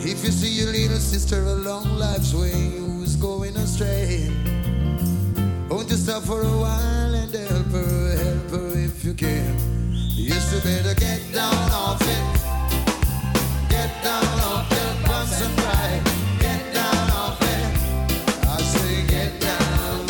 [0.00, 2.87] If you see your little sister along life's way
[3.20, 4.30] going astray,
[5.68, 9.56] won't you stop for a while and help her, help her if you can.
[10.16, 16.02] Yes, You better get down off it, get down off your bumps and ride,
[16.40, 18.46] get down off it.
[18.46, 20.06] I say get down!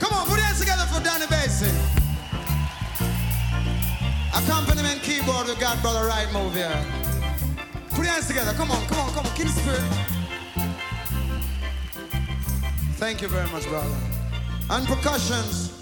[0.00, 1.70] Come on, put hands together for Danny Basie.
[4.34, 6.84] Accompaniment keyboard, we got Brother Right Move here.
[7.90, 8.52] Put your hands together.
[8.54, 9.32] Come on, come on, come on.
[9.34, 10.15] Keep the spirit.
[12.98, 13.94] Thank you very much, brother.
[14.70, 15.72] And percussions,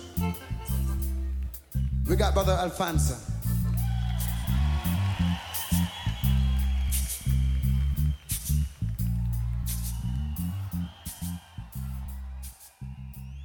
[2.09, 3.15] we got Brother Alfonso.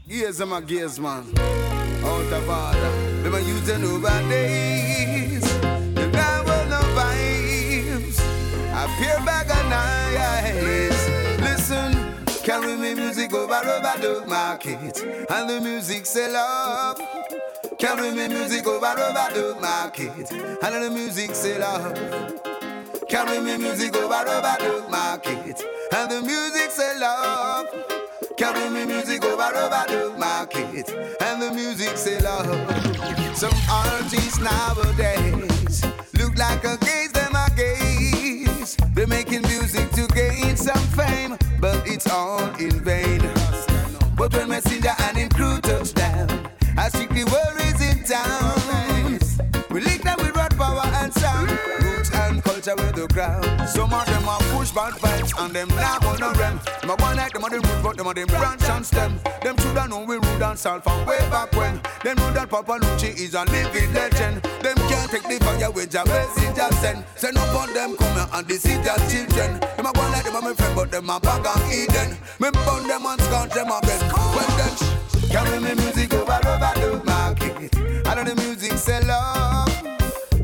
[0.07, 1.23] Gears, I'm a gears man.
[2.03, 3.21] Out of order.
[3.21, 5.43] Them a use the nowadays.
[5.93, 8.19] The guy will no vibes.
[8.73, 11.07] A pure bag of knives.
[11.39, 11.98] Listen,
[12.43, 15.01] carry me music over over the market.
[15.29, 16.99] And the music sell up.
[17.77, 20.31] Carry me music over over the market.
[20.31, 23.09] And the music sell up.
[23.09, 25.63] Carry me music over over the market.
[25.93, 27.67] And the music sell up.
[28.37, 33.35] Carry me music over over the market and the music sell out.
[33.35, 35.83] Some artists nowadays
[36.13, 37.29] look like a gaze, them.
[38.93, 41.37] They're making music to gain some fame,
[41.99, 43.19] it's all in vain.
[44.15, 49.19] But when Messenger and him crew touch down, I strictly worries in town.
[49.69, 51.51] We link them with road power and sound,
[51.83, 53.67] roots and culture with the ground.
[53.67, 54.38] Some of them are
[54.69, 56.59] push bad vibes and them now gonna rem.
[56.81, 59.19] Them a one like them on them root, but them on them branch and stem.
[59.41, 61.79] Them shoulda know we rude and salt from way back when.
[62.03, 64.41] Them know that Papa Lucci is a living legend.
[64.61, 67.05] Them can't take the fire with a message I send.
[67.15, 69.59] Send up on them come and deceive their children.
[69.59, 72.17] Them a one like them on my friend, but them a bag and Eden.
[72.39, 74.01] Me burn them and scorch them a bed.
[74.35, 74.73] When them
[75.29, 77.75] carry me music over over the market.
[78.07, 79.69] I know the music sell up.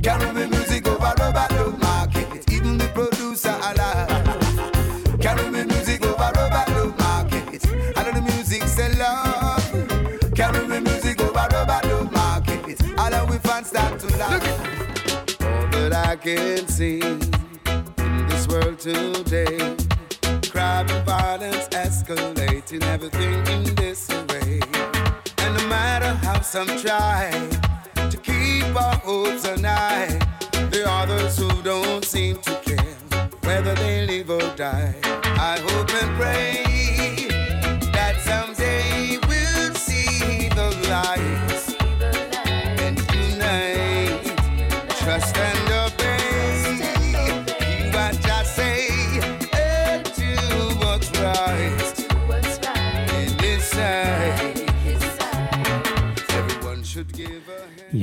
[0.04, 2.52] Carry me music over over the market.
[2.52, 3.85] Even the producer alive.
[16.16, 19.76] I can see in this world today.
[20.50, 24.62] Crime and violence escalating, everything in disarray.
[25.40, 27.32] And no matter how some try
[27.96, 30.26] to keep our hopes alive,
[30.72, 35.05] there are those who don't seem to care whether they live or die.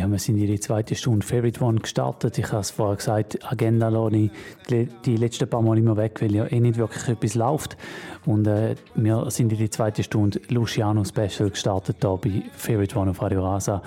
[0.03, 2.37] Ja, wir sind in die zweite Stunde Favorite One gestartet.
[2.37, 4.31] Ich habe es vorher gesagt, Agenda lasse ich
[4.69, 7.77] die, die letzten paar Mal immer weg, weil ja eh nicht wirklich etwas läuft.
[8.27, 13.13] Und äh, wir sind in die zweite Stunde Luciano Special gestartet hier bei Favorite One
[13.13, 13.81] auf Radio Rasa.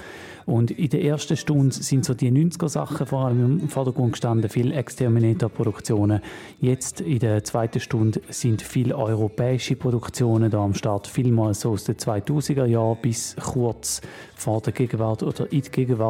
[0.45, 4.75] Und in der ersten Stunde sind so die 90er-Sachen vor allem im Vordergrund gestanden, viele
[4.75, 6.21] Exterminator-Produktionen.
[6.61, 11.85] Jetzt in der zweiten Stunde sind viele europäische Produktionen da am Start, vielmals so aus
[11.85, 14.01] den 2000er Jahren bis kurz
[14.35, 16.04] vor der Gegenwart oder in der Gegenwart.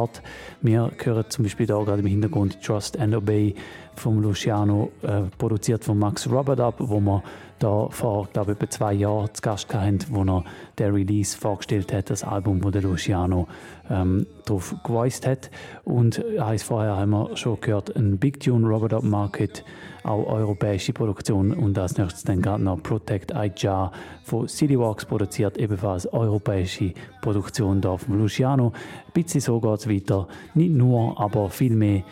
[0.62, 3.54] Wir hören zum Beispiel da gerade im Hintergrund Trust and Obey
[3.94, 7.22] vom Luciano, äh, produziert von Max Robert wo man
[7.58, 10.44] da vor, glaube ich, etwa zwei Jahren zu Gast gehabt, wo er
[10.78, 13.48] der Release vorgestellt hat, das Album, wo der Luciano
[13.90, 15.50] ähm, drauf geweist hat.
[15.84, 19.64] Und eins vorher haben wir schon gehört, ein Big Tune, Robert Up Market,
[20.06, 23.90] auch europäische Produktion und als nächstes dann gerade noch Protect Aja
[24.24, 28.72] von Cityworks produziert, ebenfalls europäische Produktion da von Luciano.
[29.06, 32.02] Ein bisschen so geht es weiter, nicht nur, aber viel mehr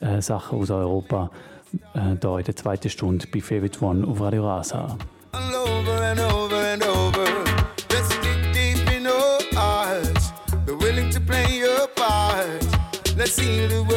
[0.00, 1.30] äh, Sachen aus Europa
[1.94, 4.96] äh, da in der zweiten Stunde bei Favorite One auf Radio Rasa.
[13.16, 13.93] Let's see the world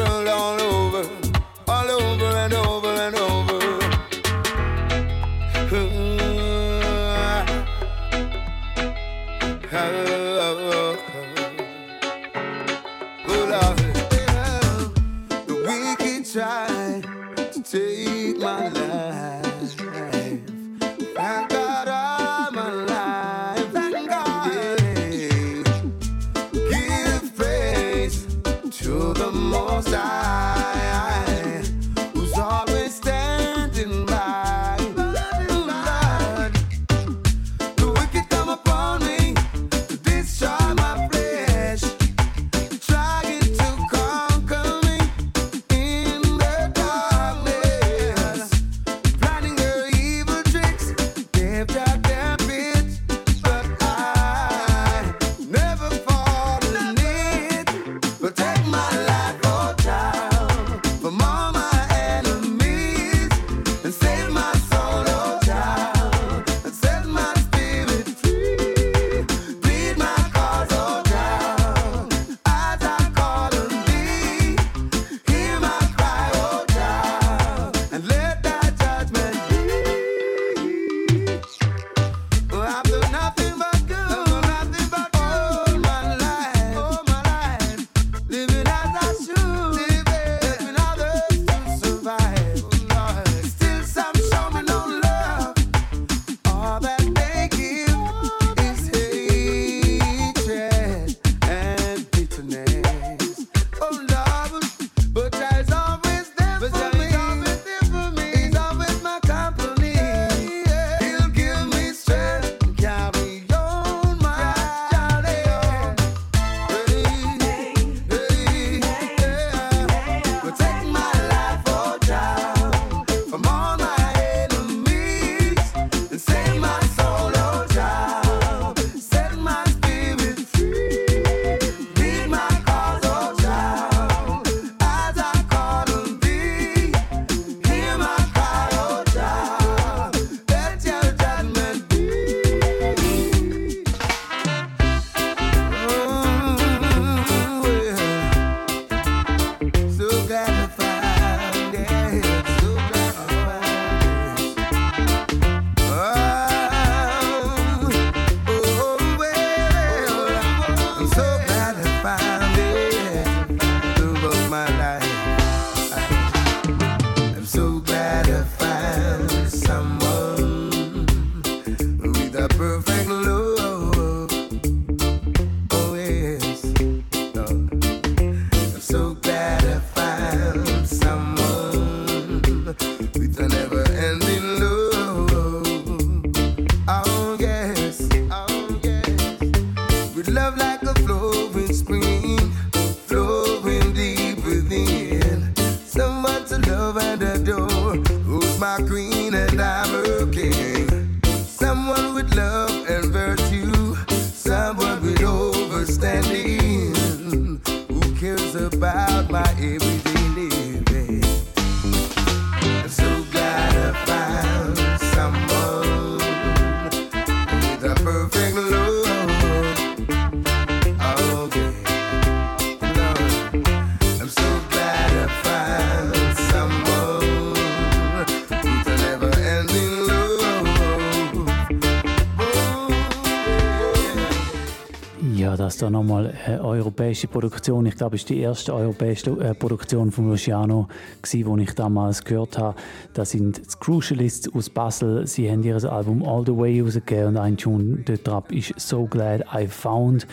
[235.98, 237.86] nochmal eine europäische Produktion.
[237.86, 240.88] Ich glaube, es ist die erste europäische äh, Produktion von Luciano,
[241.32, 242.76] die ich damals gehört habe.
[243.14, 245.26] Das sind die Crucialists aus Basel.
[245.26, 249.06] Sie haben ihr Album All the Way rausgegeben und ein Tune dort drauf ist So
[249.06, 250.26] Glad I Found.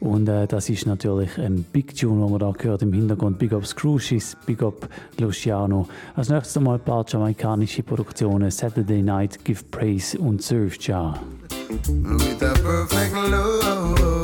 [0.00, 3.38] Und äh, das ist natürlich ein Big Tune, den man da gehört im Hintergrund.
[3.38, 5.86] Big Up Scrooges, Big Up Luciano.
[6.16, 8.50] Als nächstes mal ein paar jamaikanische Produktionen.
[8.50, 11.20] Saturday Night, Give Praise und Surf Jar.
[11.68, 14.21] With a perfect love,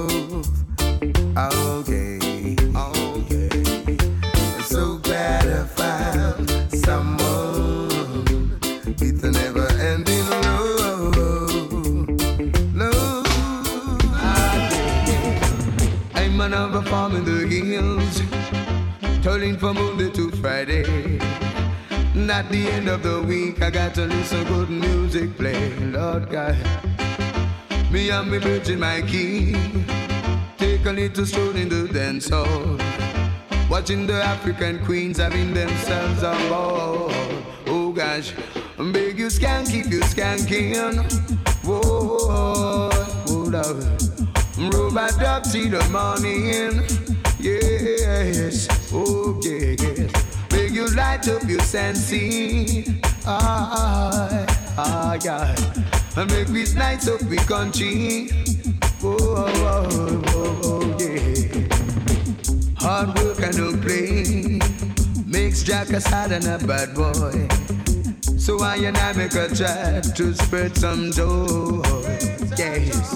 [1.39, 2.57] okay.
[2.75, 3.49] Okay.
[4.35, 8.59] I'm so glad I found someone.
[9.01, 11.17] It's a never ending love.
[12.75, 13.27] Love.
[16.15, 18.21] I'm an over farm in the hills,
[19.23, 21.19] toiling from Monday to Friday.
[22.31, 25.71] At the end of the week, I got to listen good music play.
[25.79, 26.57] Lord God,
[27.91, 29.57] me me virgin my key,
[30.89, 32.79] a little stroll in the dance hall,
[33.69, 37.11] watching the African queens having themselves a ball.
[37.67, 38.33] Oh gosh,
[38.79, 41.05] beg you skank, keep you skanking.
[41.63, 42.89] Whoa,
[43.27, 43.77] hold up.
[44.57, 46.83] Robot dub till the morning.
[47.39, 50.11] Yes, oh yes.
[50.51, 53.03] Make you light up your sensing.
[53.27, 54.47] Ah,
[54.79, 55.55] ah, yeah.
[56.17, 58.31] And make we light up we country.
[59.01, 61.69] Oh, oh, oh, oh, oh, yeah.
[62.79, 64.59] Hard work and no play
[65.25, 67.47] makes Jack a sad and a bad boy.
[68.37, 71.81] So I and I make a try to spread some joy.
[72.57, 73.15] Yes.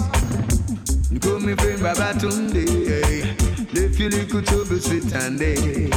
[1.11, 2.65] You call me friend Babatunde.
[3.73, 5.89] Left your little trouble sweet and day.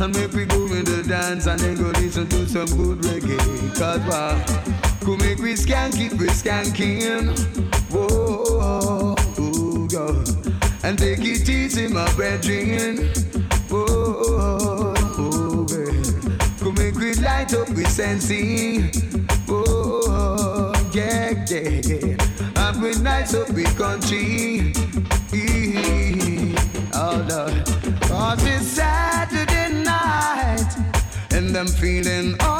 [0.00, 3.38] And make we go in the dance and then go listen to some good reggae.
[3.78, 7.36] Cause uh, wow, could make we skank it, we skanking.
[7.90, 10.28] Whoa, oh, God.
[10.84, 13.08] And take it easy, my brethren.
[13.68, 16.60] Whoa, oh, babe.
[16.60, 18.90] Could make we light up with sensing.
[19.46, 22.26] Whoa, oh, yeah, yeah, yeah
[22.76, 24.72] and we nice up we country.
[26.94, 27.66] Oh Lord,
[28.02, 30.70] cause it's Saturday night
[31.30, 32.55] and I'm feeling alright.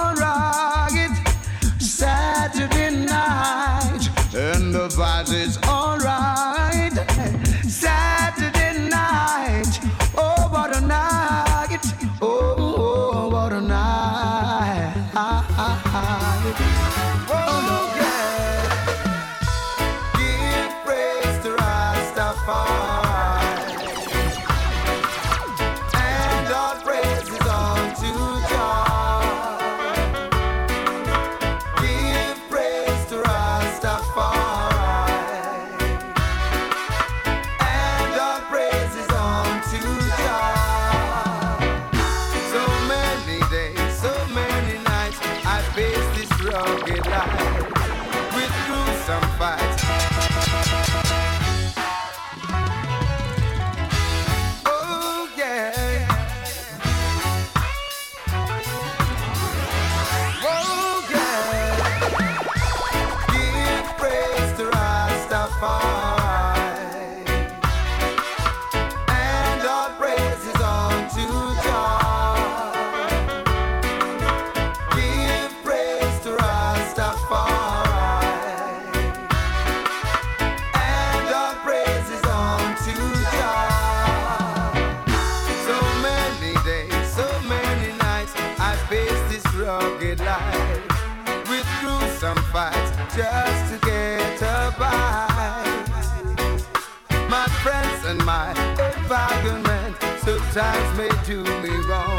[100.57, 102.19] Sometimes may do me wrong,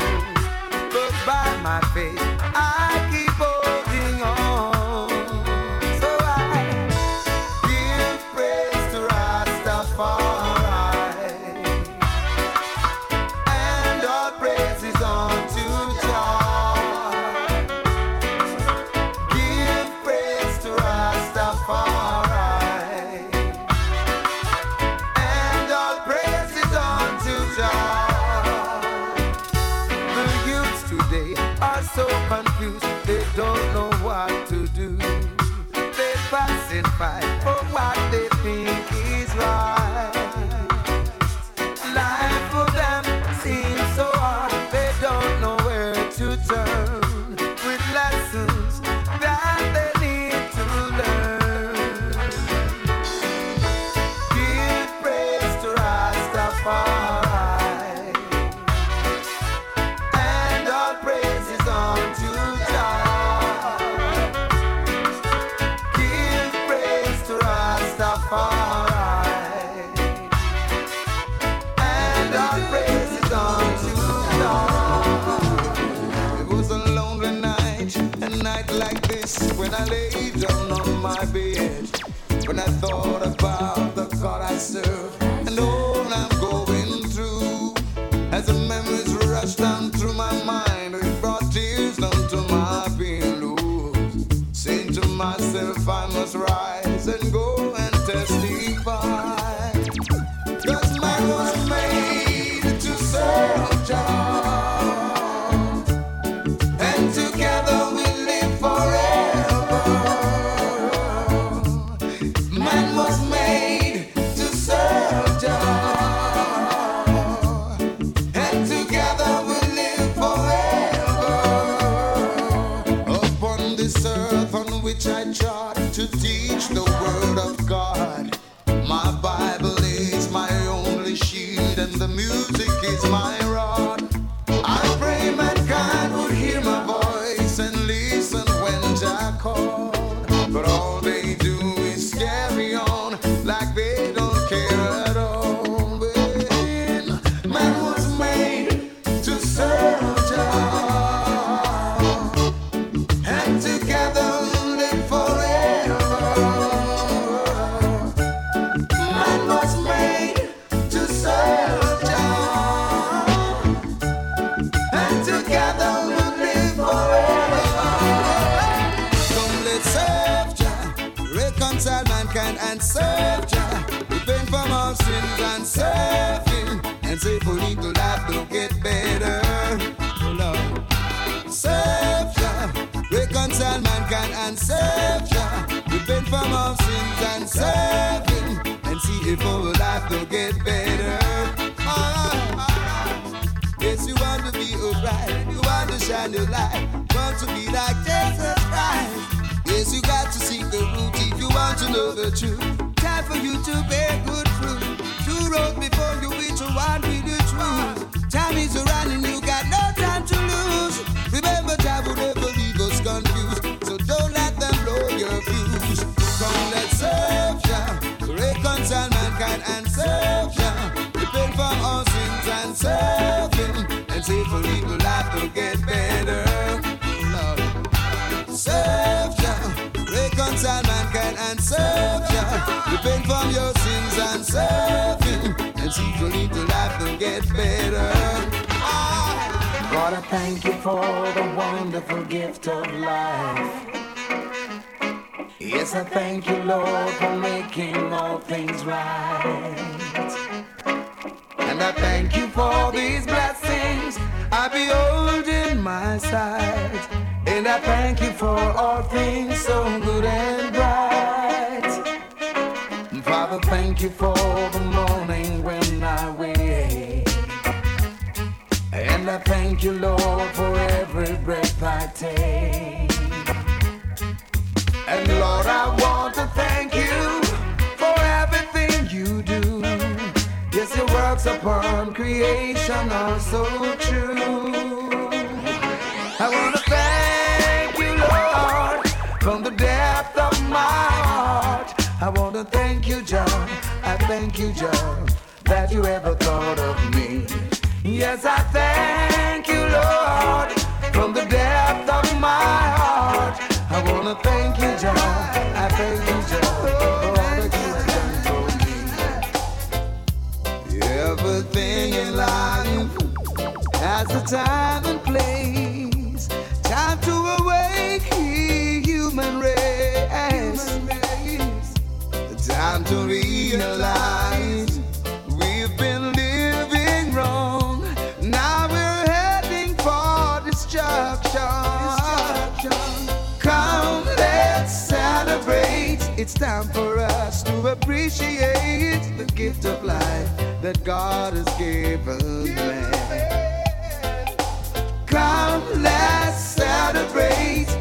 [0.94, 2.37] but by my faith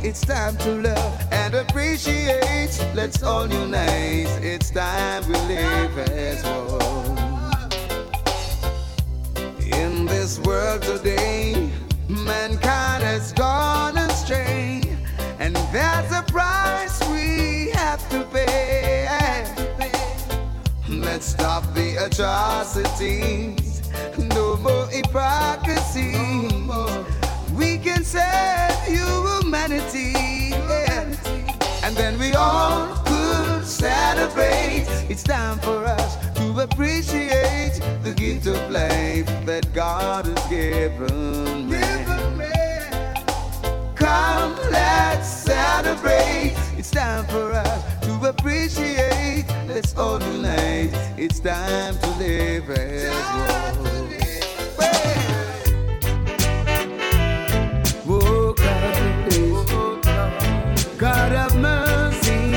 [0.09, 2.71] It's time to love and appreciate.
[2.95, 4.29] Let's all unite.
[4.41, 7.73] It's time we live as one.
[9.65, 11.73] In this world today,
[12.09, 14.83] mankind has gone astray,
[15.41, 19.09] and that's a price we have to pay.
[20.89, 23.83] Let's stop the atrocities.
[24.17, 26.13] No more hypocrisy.
[26.13, 27.16] No more
[27.87, 30.11] can save humanity.
[30.51, 31.05] Yeah.
[31.85, 34.87] And then we all could celebrate.
[35.09, 41.87] It's time for us to appreciate the gift of life that God has given me.
[43.95, 46.57] Come, let's celebrate.
[46.77, 49.45] It's time for us to appreciate.
[49.69, 50.91] Let's all unite.
[51.17, 53.15] It's time to live as
[53.51, 53.77] one.
[60.97, 61.01] Please.
[61.01, 62.53] God have mercy.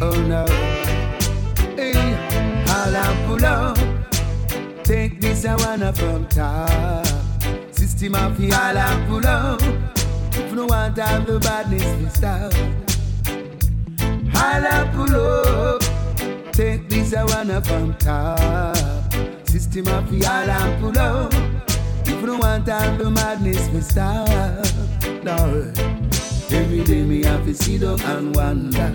[0.00, 0.46] Oh no.
[1.76, 1.94] Hey,
[2.66, 3.78] I'll pull up.
[4.84, 7.06] Take this I wanna from top.
[7.70, 9.62] System of I'll pull up.
[10.34, 12.52] If no want have the badness, we stop.
[14.34, 15.82] I'll pull up.
[16.52, 18.76] Take this I wanna from top.
[19.46, 21.32] System of I'll pull up.
[22.04, 24.66] If no want have the madness, we stop.
[25.22, 26.01] No.
[26.54, 28.90] Every day me have to sit down and wonder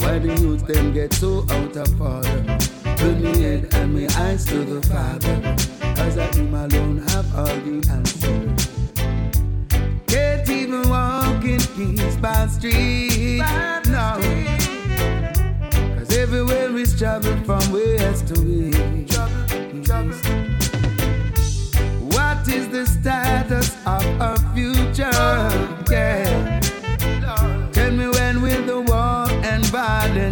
[0.00, 2.58] why the youth them get so out of order.
[2.96, 5.40] Turn me head and my eyes to the Father,
[5.94, 8.68] cause I him alone have all the answers.
[10.08, 13.38] Can't even walk in peace by street,
[13.86, 14.18] no.
[15.96, 19.16] Cause everywhere is trouble from west to east.
[22.16, 25.12] What is the status of our future?
[25.88, 26.65] Yeah.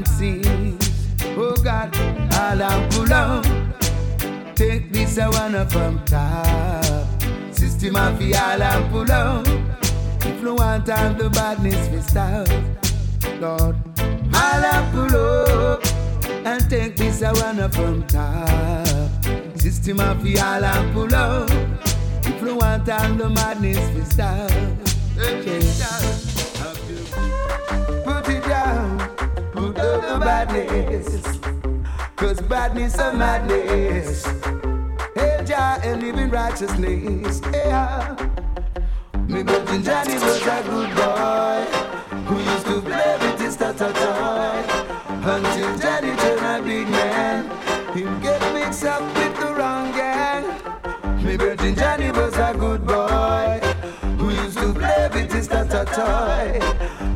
[0.02, 1.14] Cease?
[1.36, 3.44] Oh God, have pull out.
[4.56, 7.06] Take this I wanna from top.
[7.52, 9.46] System of the all have pull out.
[10.26, 12.48] If no want have the badness we stop.
[13.40, 13.76] Lord,
[14.32, 15.84] have pull up
[16.46, 18.86] and take this I wanna from top.
[19.58, 21.50] System of the all have pull out.
[22.26, 24.50] If no want have the madness we stop.
[25.16, 26.23] Yeah.
[30.14, 31.40] Down badness.
[32.16, 34.24] Cause badness and madness.
[35.14, 37.40] Hey, Jah, and living righteousness.
[37.52, 38.16] Yeah.
[39.28, 41.64] Me Virgin Johnny was a good boy
[42.26, 44.74] who used to play with his tata toy.
[45.26, 51.24] Until Johnny turned a big man, he get mixed up with the wrong gang.
[51.24, 53.13] Me Virgin Johnny was a good boy
[54.64, 56.58] to play with his tata toy.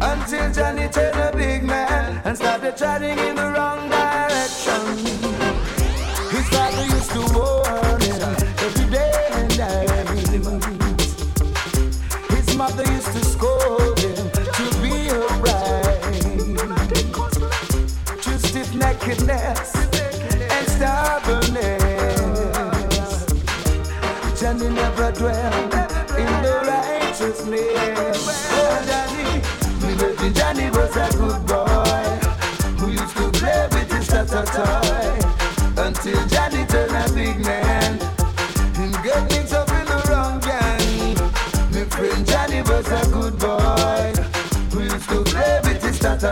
[0.01, 4.83] Until Johnny turned a big man and started chatting in the wrong direction.
[6.35, 8.23] His father used to warn him
[8.67, 10.09] every day and night.
[12.37, 16.03] His mother used to scold him to be upright.
[18.25, 19.88] To stiff neckedness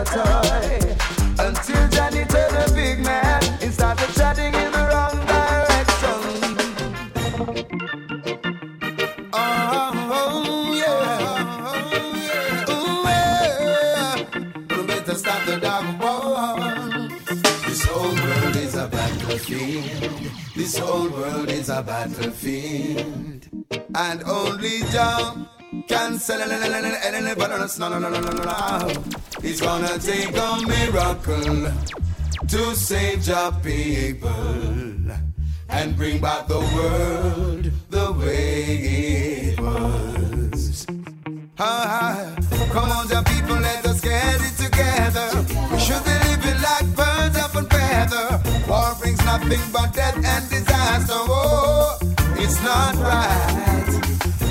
[0.04, 0.78] tata toy
[1.38, 3.42] until Johnny turned a big man.
[3.60, 6.20] He started chatting in the wrong direction.
[9.32, 11.14] Oh, oh yeah.
[12.72, 14.16] Ooh, yeah.
[14.76, 17.08] We better stop the dog war.
[17.66, 20.30] This whole world is a battlefield.
[20.54, 23.48] This whole world is a battlefield.
[23.94, 25.45] And only John
[29.42, 31.72] He's gonna take a miracle
[32.48, 34.30] to save your people
[35.68, 38.64] and bring back the world the way
[39.52, 40.86] it was.
[41.56, 45.28] Come on, your people, let us get it together.
[45.72, 48.40] We should be living like birds of a feather.
[48.68, 51.14] War brings nothing but death and disaster.
[51.14, 51.98] Oh,
[52.36, 54.05] it's not right.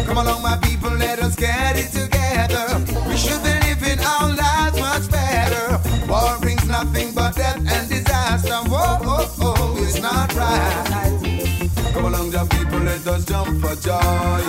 [0.06, 2.66] Come along, my people, let us get it together.
[3.10, 5.80] We should be living our lives much better.
[6.08, 8.60] War brings nothing but death and disaster.
[8.68, 11.94] Oh, oh, oh, it's not right.
[11.94, 14.44] Come along, the people, let us jump for joy.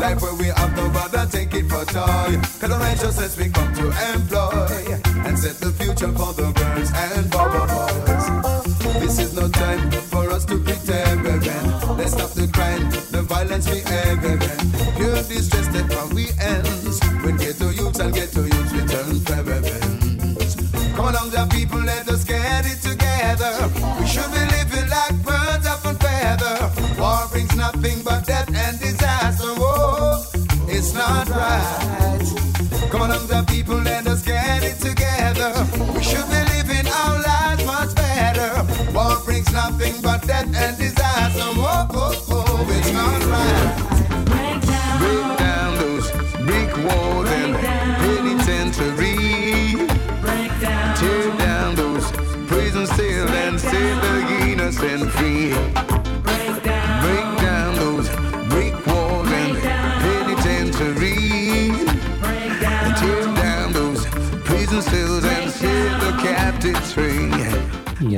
[0.00, 2.38] Life where we have no bother, take it for joy.
[2.60, 5.09] Cause the righteousness we come to employ
[5.40, 9.00] set the future for the girls and for the boys.
[9.00, 11.96] This is no time for us to pretend, reverend.
[11.96, 14.60] Let's stop the crime, the violence we evident.
[14.96, 17.00] Pure distress that how we ends.
[17.24, 20.56] When ghetto youths and ghetto youths return prevalence.
[20.94, 23.54] Come along, the people, let us get it together.
[23.98, 26.58] We should be living like birds of a feather.
[27.00, 29.48] War brings nothing but death and disaster.
[29.56, 30.20] Oh,
[30.68, 31.99] it's not right.
[40.54, 40.89] And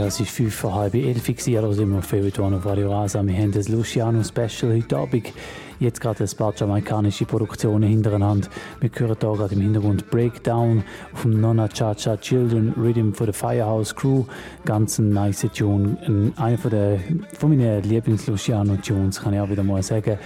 [0.02, 2.90] Ja, es ist 5 vor halb 11 Uhr, also sind wir auf One auf Radio
[2.90, 3.24] Rasa.
[3.24, 5.32] Wir haben das Luciano Special heute Abend.
[5.78, 8.48] Jetzt gerade ein paar jamaikanische Produktionen hintereinander.
[8.80, 10.82] Wir hören hier gerade im Hintergrund Breakdown
[11.14, 14.24] vom Nonna Cha Cha Children Rhythm for the Firehouse Crew.
[14.64, 16.32] Ganz ein nice Tune.
[16.34, 16.72] Einer von,
[17.38, 20.18] von meinen Lieblings-Luciano-Tunes, kann ich auch wieder mal sagen.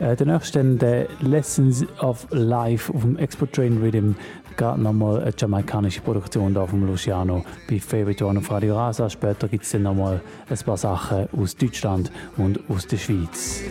[0.00, 4.16] Äh, der nächste der Lessons of Life auf dem Export Train Rhythm.
[4.56, 9.10] Gerade nochmal eine jamaikanische Produktion da vom Luciano bei Favorite One auf Radio Rasa.
[9.10, 13.62] Später gibt es dann nochmal ein paar Sachen aus Deutschland und aus der Schweiz.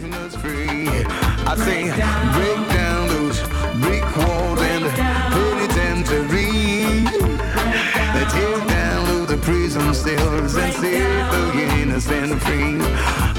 [9.44, 13.33] Prison cells and set the innocent free.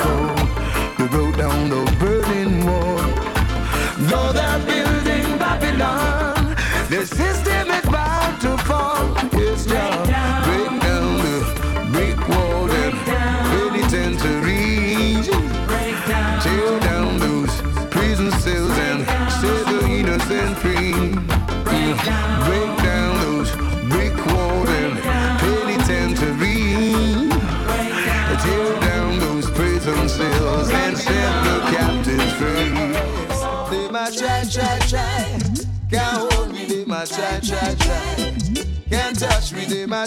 [0.00, 0.41] Of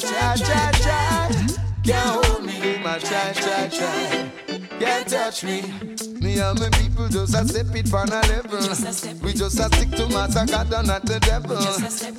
[0.02, 1.48] they try, try.
[1.84, 4.32] Can't hold me, might try, try, try.
[4.80, 5.62] Can't touch me.
[6.20, 8.60] Me and my people just a step it for a level.
[9.24, 11.58] We just a stick to Master God and not the devil.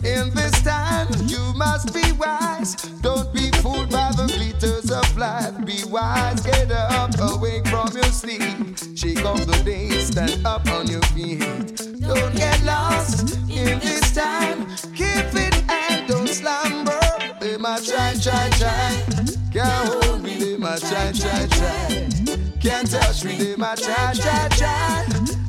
[0.09, 2.77] In this time, you must be wise.
[3.03, 5.53] Don't be fooled by the glitters of life.
[5.67, 8.79] Be wise, get up, awake from your sleep.
[8.97, 11.41] Shake off the day, stand up on your feet.
[12.01, 14.67] Don't get lost in this time.
[14.95, 17.06] Keep it and don't slumber.
[17.85, 19.05] Try, try, try.
[19.53, 22.09] Can't hold me, they might try, try, try.
[22.59, 25.07] Can't touch me, they might try, try, try.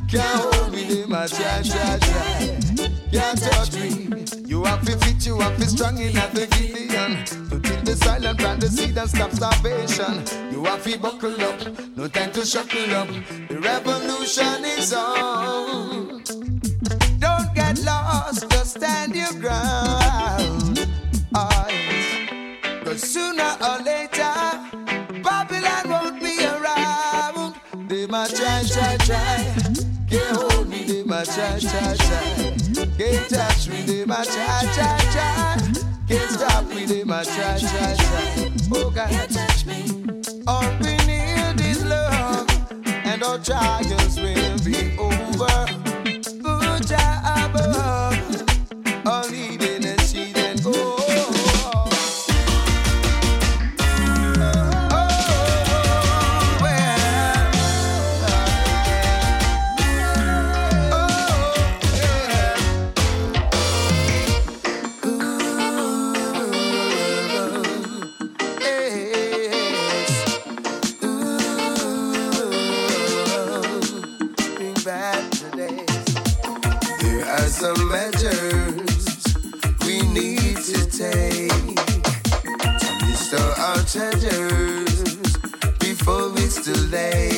[0.10, 2.90] Can't hold me, they might try, try, try.
[3.14, 4.10] Can't touch me.
[4.46, 7.24] You have to fit, you have to strong in at the Gideon.
[7.50, 10.24] To till the silent plant the seed and stop starvation.
[10.52, 11.60] You have to buckle up,
[11.96, 13.08] no time to shuckle up.
[13.48, 16.24] The revolution is on.
[17.20, 20.88] Don't get lost, just stand your ground.
[21.34, 21.87] Eyes.
[22.98, 24.34] Sooner or later,
[25.24, 27.54] Babylon won't be around.
[27.88, 29.54] They might try, try, try.
[30.10, 32.56] Can't hold me, they might try, try, try.
[32.98, 35.58] Can't touch me, they might try, try, try.
[36.08, 38.52] Can't stop me, they might try, try, try.
[38.74, 39.86] Oh God, can't touch me.
[40.48, 42.50] All we need is love,
[42.84, 45.27] and our trials will be over.
[80.98, 83.84] Take to restore our
[85.80, 87.37] before it's too late.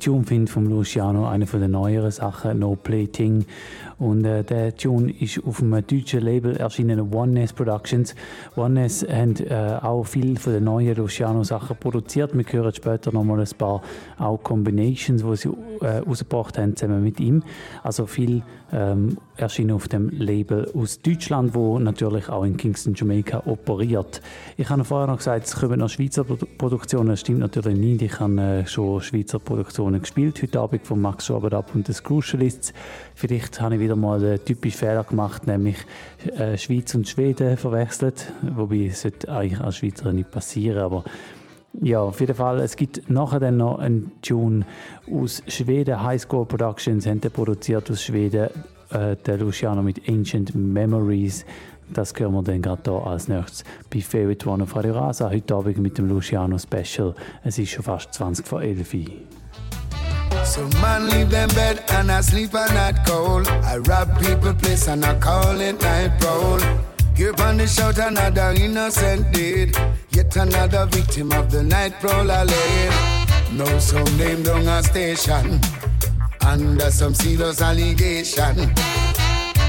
[0.00, 3.44] Tune finde vom Luciano, einer von den neueren Sachen, No Plating.
[3.98, 8.14] Und äh, der Tune ist auf einem deutschen Label erschienen, Oneness Productions.
[8.56, 12.36] Oneness haben äh, auch viel von den neuen Luciano-Sachen produziert.
[12.36, 13.82] Wir hören später nochmal ein paar
[14.18, 15.50] auch Combinations, die sie
[15.80, 17.42] äh, rausgebracht haben, zusammen mit ihm.
[17.82, 18.42] Also viel
[18.72, 24.20] ähm, erschienen auf dem Label aus Deutschland, wo natürlich auch in Kingston, Jamaica operiert.
[24.56, 27.08] Ich habe vorher noch gesagt, es kommen noch Schweizer Produktionen.
[27.08, 28.02] Das stimmt natürlich nicht.
[28.02, 32.72] Ich habe äh, schon Schweizer Produktionen gespielt heute Abend von Max Schwaberab und den Crucialists.
[33.14, 35.76] Vielleicht habe ich wieder mal einen typischen Fehler gemacht, nämlich
[36.36, 38.32] äh, Schweiz und Schweden verwechselt.
[38.42, 41.04] Wobei es sollte eigentlich als Schweizer nicht passieren, aber
[41.72, 42.60] ja, auf jeden Fall.
[42.60, 44.64] Es gibt nachher dann noch einen Tune
[45.10, 46.02] aus Schweden.
[46.02, 48.50] Highscore Productions haben produziert aus Schweden.
[48.90, 51.44] Äh, der Luciano mit Ancient Memories.
[51.92, 55.30] Das hören wir dann gerade hier als nächstes bei Favorite One auf Radio Rasa.
[55.30, 57.14] Heute Abend mit dem Luciano Special.
[57.44, 59.00] Es ist schon fast 20 vor 11 Uhr.
[60.44, 63.48] So man leave them bed and I sleep at night cold.
[63.62, 66.89] I rob people place and I call it night roll.
[67.20, 69.76] Here on the shout another innocent deed.
[70.08, 72.46] Yet another victim of the night prowl I.
[73.52, 75.60] No some name down a station.
[76.40, 78.56] Under some serious allegation.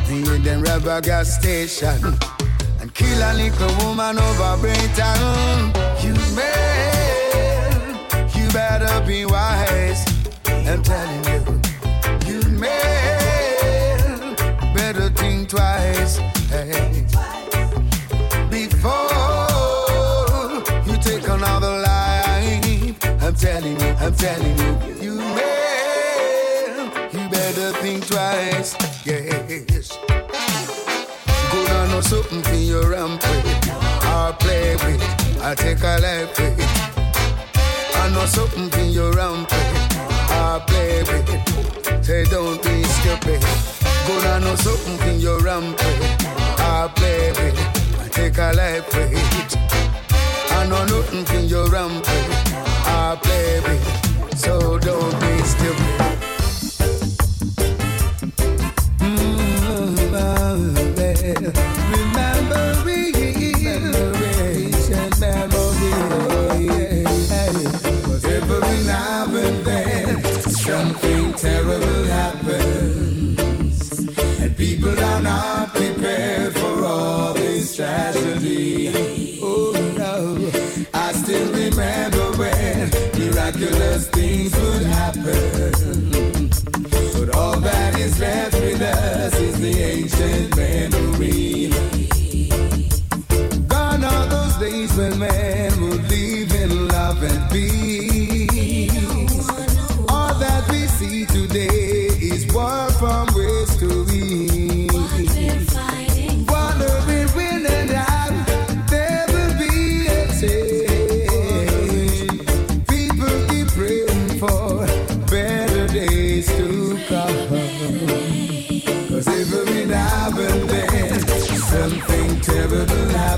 [0.08, 2.16] Me them a gas station.
[2.80, 5.74] And kill a little woman over Brighton.
[6.02, 8.00] You man,
[8.34, 10.06] you better be wise.
[10.46, 11.61] I'm telling you
[24.04, 28.76] I'm telling you, you man, you better think twice.
[29.06, 29.96] Yes.
[31.52, 33.70] Go down know something for your rampage.
[34.02, 35.04] I'll play with,
[35.44, 36.60] I'll take a life with.
[37.96, 39.96] I know something for your rampage.
[40.32, 42.04] I'll play with.
[42.04, 43.42] Say don't be stupid.
[44.08, 46.26] Go down know something for your rampage.
[46.58, 47.60] I'll play with.
[48.00, 49.56] I take a life with.
[50.50, 52.41] I know nothing for your rampage.
[54.38, 56.02] So don't be stupid.
[61.92, 63.12] Remember we
[68.02, 73.90] Cause every now and then something terrible happens
[74.40, 78.31] And people are not prepared for all this tragedy
[83.62, 86.50] miraculous things would happen
[87.14, 91.70] But all that is left with us is the ancient memory
[93.68, 98.21] Gone are those days when man would live in love and peace.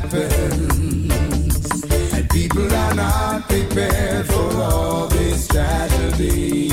[0.03, 1.83] Happens.
[2.13, 6.71] And people are not prepared for all this tragedy.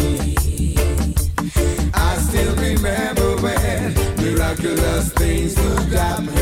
[1.95, 6.40] I still remember when miraculous things would happen.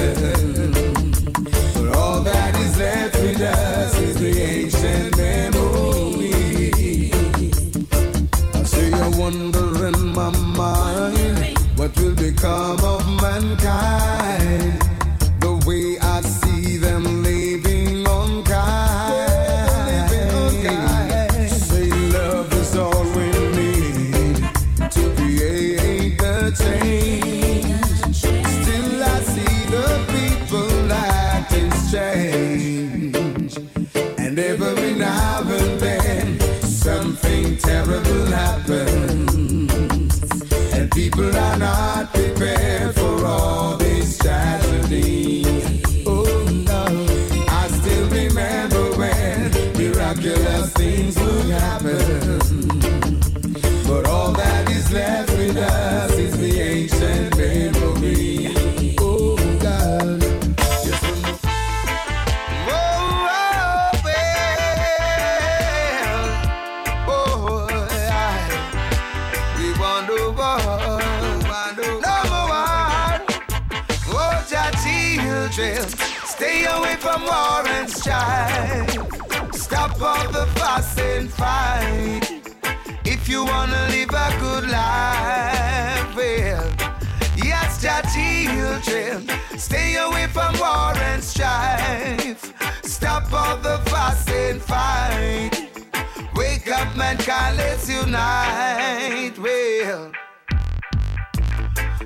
[96.99, 99.39] Mankind, let's unite.
[99.39, 100.13] Well,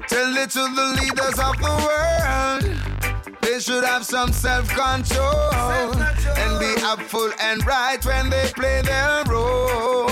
[0.07, 2.65] tell it to the leaders of the world.
[3.41, 10.07] They should have some self-control and be upful and right when they play their role.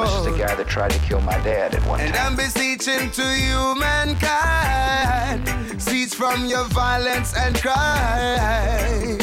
[0.00, 2.26] This is the guy that tried to kill my dad at one And time.
[2.26, 5.48] And I'm beseeching to you, mankind,
[5.82, 9.18] cease from your violence and crime.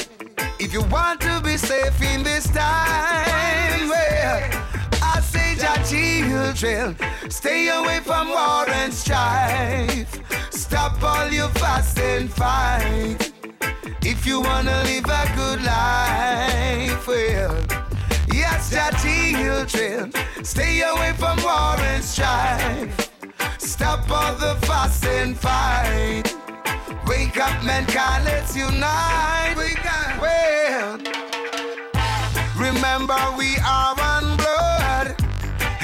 [0.59, 4.49] If you want to be safe in this time, well,
[5.35, 6.95] I say, your children,
[7.29, 10.19] stay away from war and strife.
[10.51, 13.31] Stop all your fuss and fight.
[14.01, 17.55] If you wanna live a good life, well,
[18.31, 23.09] yes, your children, stay away from war and strife.
[23.57, 26.35] Stop all the fuss and fight.
[27.07, 29.55] Wake up, mankind, let's unite.
[29.57, 30.99] Wake up, well.
[32.57, 34.32] Remember, we are one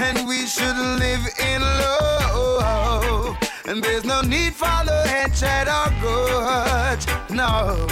[0.02, 3.38] and we should live in love.
[3.66, 7.88] And there's no need for the hatred or grudge, no.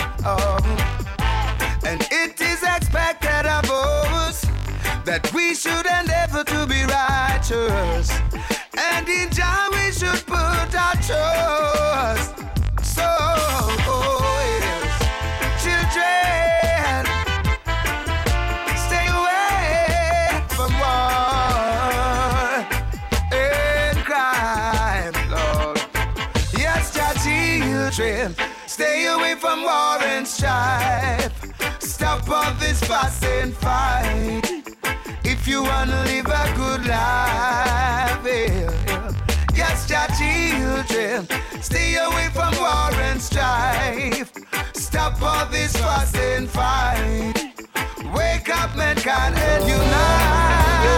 [1.85, 4.45] And it is expected of us
[5.05, 8.09] that we should endeavor to be righteous.
[8.77, 12.36] And in Jah we should put our trust.
[28.77, 31.33] Stay away from war and strife.
[31.79, 34.43] Stop all this fuss and fight.
[35.23, 39.11] If you wanna live a good life, yeah,
[39.55, 41.27] yes, your children,
[41.59, 44.31] stay away from war and strife.
[44.73, 47.33] Stop all this fuss and fight.
[48.15, 50.97] Wake up, mankind, and unite.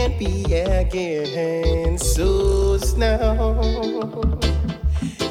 [0.00, 3.52] Can't be against us now.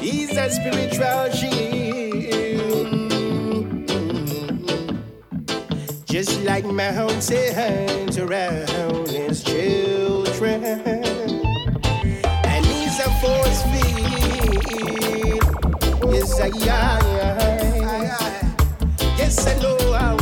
[0.00, 2.86] He's a spiritual shield.
[6.04, 10.62] Just like mountains around his children.
[12.52, 13.90] And he's a force field.
[16.14, 17.00] Yes, I, I,
[19.18, 20.19] Yes, I know I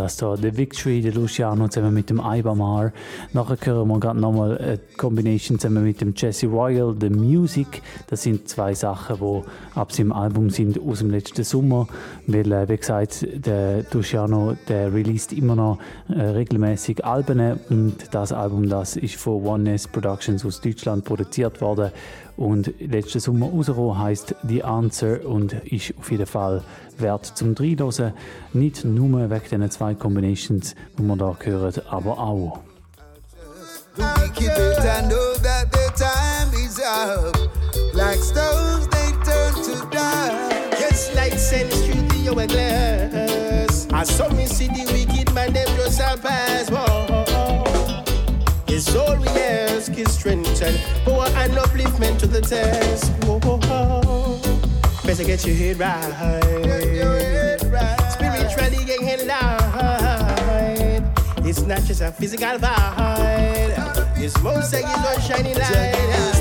[0.00, 2.92] das da The Victory, der Luciano zusammen mit dem Ibamar.
[3.32, 7.82] Nachher hören wir gerade nochmal eine Combination zusammen mit dem Jesse Royal, The Music.
[8.08, 11.86] Das sind zwei Sachen, die ab seinem Album sind aus dem letzten Sommer.
[12.26, 15.78] Weil, äh, wie gesagt, der Luciano, der released immer noch
[16.08, 21.90] äh, regelmäßig Alben und das Album, das ist von Oneness Productions aus Deutschland produziert worden
[22.40, 26.64] und letzten Sommer rausgekommen, heisst The Answer und ist auf jeden Fall
[26.98, 28.14] wert zum Reinhören.
[28.54, 32.60] Nicht nur wegen diesen zwei Combinations, die wir hier hören, aber auch.
[33.96, 37.36] The wicked better know that the time is up.
[37.92, 40.80] Like stones, they turn to dust.
[40.80, 43.86] Yes, light sends through the hourglass.
[43.92, 46.70] I saw me see the wicked man, them shall pass.
[46.70, 47.09] Whoa.
[48.82, 50.74] It's all we ask is strength and
[51.04, 53.12] power and upliftment to the test.
[53.24, 54.40] Whoa, whoa, whoa.
[55.04, 56.00] Better get your head right.
[58.10, 61.02] Spiritually getting light.
[61.44, 64.16] It's not just a physical vibe.
[64.16, 66.39] It's most like it's shining light.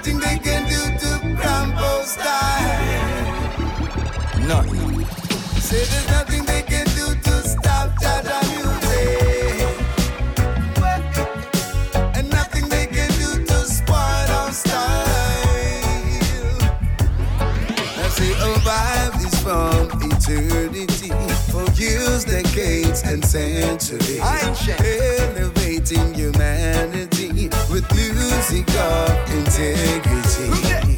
[0.00, 3.28] Nothing they can do to cramp style.
[4.48, 5.04] Nothing.
[5.60, 9.68] Say there's nothing they can do to stop Jaja music.
[12.16, 15.42] And nothing they can do to spoil our style.
[17.98, 21.12] As they survive this from eternity
[21.52, 24.20] for years, decades, and centuries.
[25.92, 30.89] Elevating humanity with music of integrity.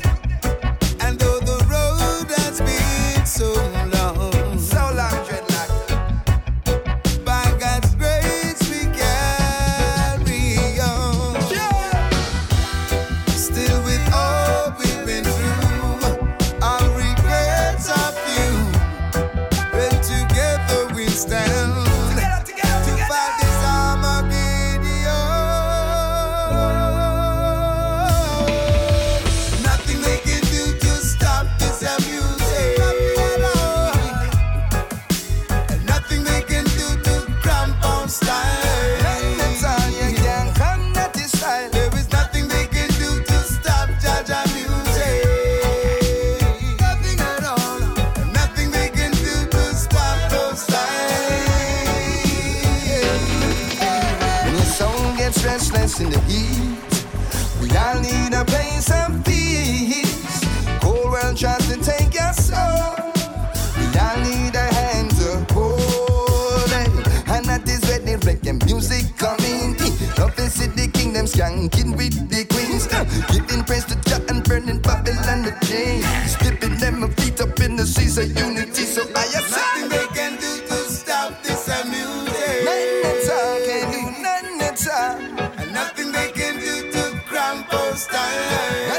[87.94, 88.91] Cramp our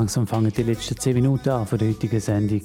[0.00, 2.62] langsam fangen die letzten 10 Minuten an von der heutigen Sendung.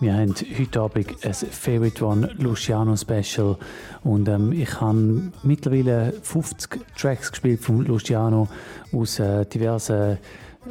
[0.00, 3.56] Wir haben heute Abend ein Favorite One Luciano Special
[4.02, 8.48] und ähm, ich habe mittlerweile 50 Tracks gespielt von Luciano
[8.92, 10.18] aus äh, diversen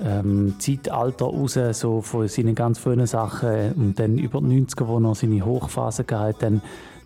[0.03, 4.99] ähm, Zeitalter raus, so von seinen ganz frühen Sachen und dann über die 90er, wo
[4.99, 6.61] er seine Hochphase gehabt dann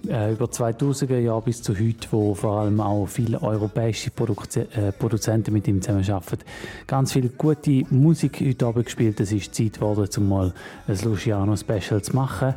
[0.10, 4.92] äh, über 2000er Jahre bis zu heute, wo vor allem auch viele europäische Produze äh,
[4.92, 6.44] Produzenten mit ihm zusammenarbeiten.
[6.88, 9.20] Ganz viel gute Musik heute Abend gespielt.
[9.20, 10.54] Es ist Zeit geworden, um mal
[10.88, 12.56] ein Luciano-Special zu machen.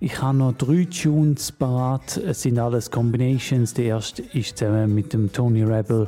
[0.00, 2.16] Ich habe noch drei Tunes parat.
[2.18, 3.74] Es sind alles Combinations.
[3.74, 6.06] Der erste ist zusammen mit dem Tony Rebel.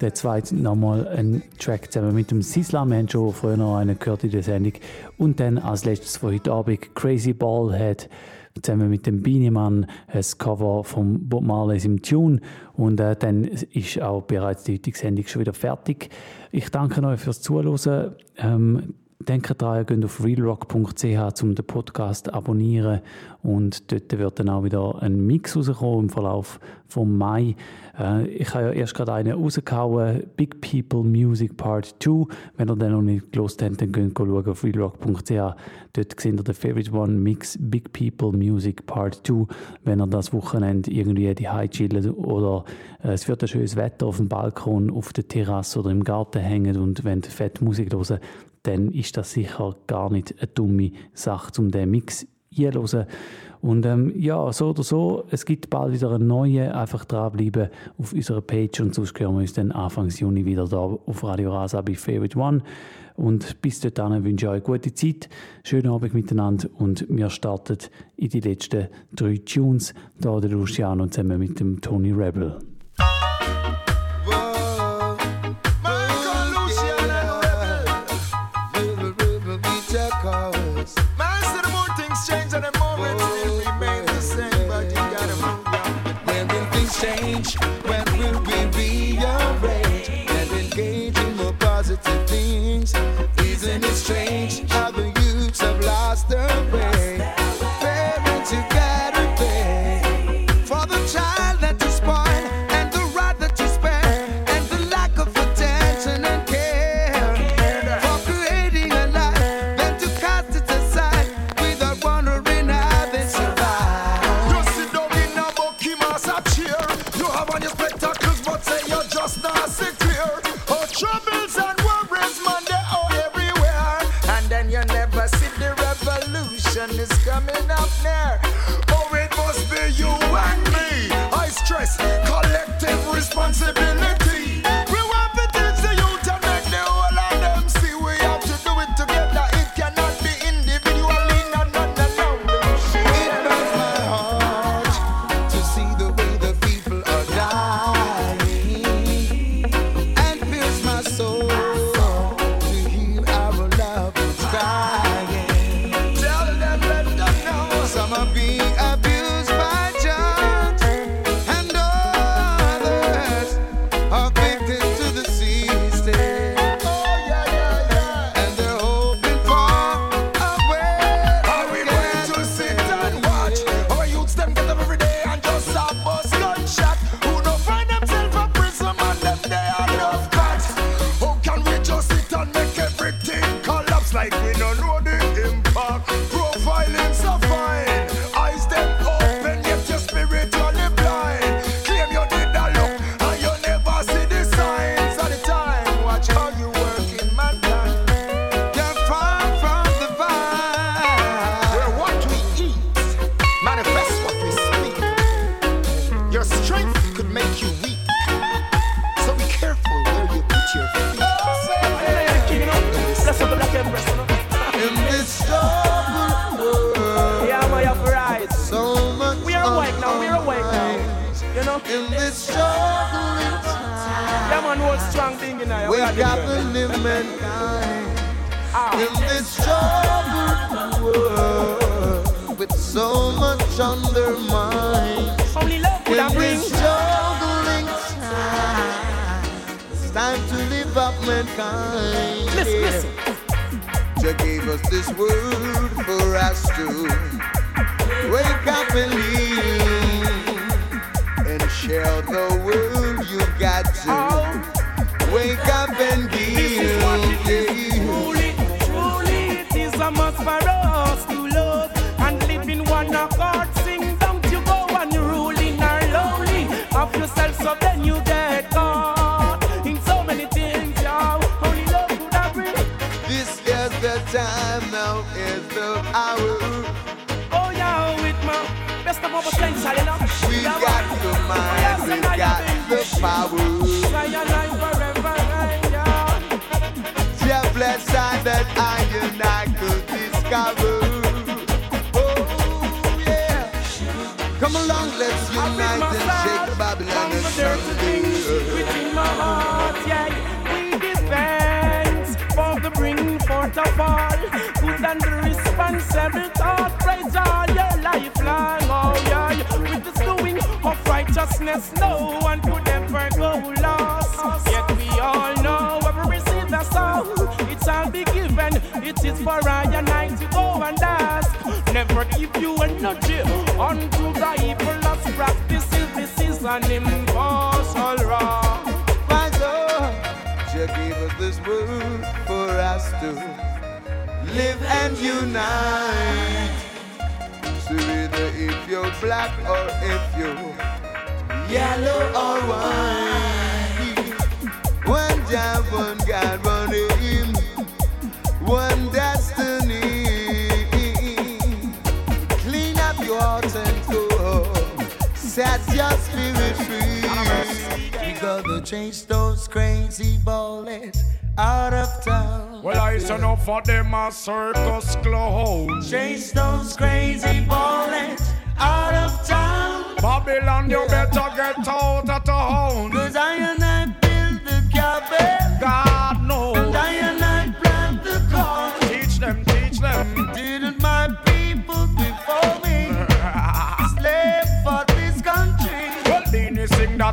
[0.00, 2.84] Der zweite nochmal ein Track zusammen mit dem Sisla.
[2.86, 4.72] Wir haben schon früher noch einen gehört in der Sendung.
[5.18, 8.08] Und dann als letztes von heute Abend Crazy Ballhead
[8.62, 12.40] zusammen mit dem Beanie-Mann ein Cover von Bob Marley im Tune
[12.74, 16.10] und äh, dann ist auch bereits die heutige Sendung schon wieder fertig.
[16.52, 18.14] Ich danke euch fürs Zuhören.
[18.36, 18.94] Ähm,
[19.28, 23.00] Denkt daran, ihr geht auf realrock.ch, um den Podcast zu abonnieren.
[23.42, 27.54] Und dort wird dann auch wieder ein Mix rauskommen im Verlauf vom Mai.
[27.98, 32.26] Äh, ich habe ja erst gerade einen rausgehauen, Big People Music Part 2.
[32.56, 35.30] Wenn ihr den noch nicht gelost habt, dann könnt ihr schauen auf realrock.ch.
[35.92, 39.46] Dort seht ihr den Favorite One Mix Big People Music Part 2.
[39.84, 42.64] Wenn ihr das Wochenende irgendwie die High chillen oder
[43.02, 46.40] äh, es wird ein schönes Wetter auf dem Balkon, auf der Terrasse oder im Garten
[46.40, 48.18] hängen und wenn fett Musik hören,
[48.62, 52.26] dann ist das sicher gar nicht eine dumme Sache, um den Mix
[52.56, 53.06] einzuhören.
[53.60, 56.74] Und ähm, ja, so oder so, es gibt bald wieder eine neue.
[56.74, 57.68] Einfach dranbleiben
[57.98, 61.52] auf unserer Page und sonst hören wir uns dann Anfang Juni wieder da auf Radio
[61.52, 62.62] Rasa bei Favorite One.
[63.16, 65.28] Und bis dahin wünsche ich euch gute Zeit,
[65.62, 67.76] schönen Abend miteinander und wir starten
[68.16, 72.69] in die letzten drei Tunes, da der Luciano zusammen mit dem Tony Rebel.
[87.42, 87.54] change.
[87.84, 88.09] When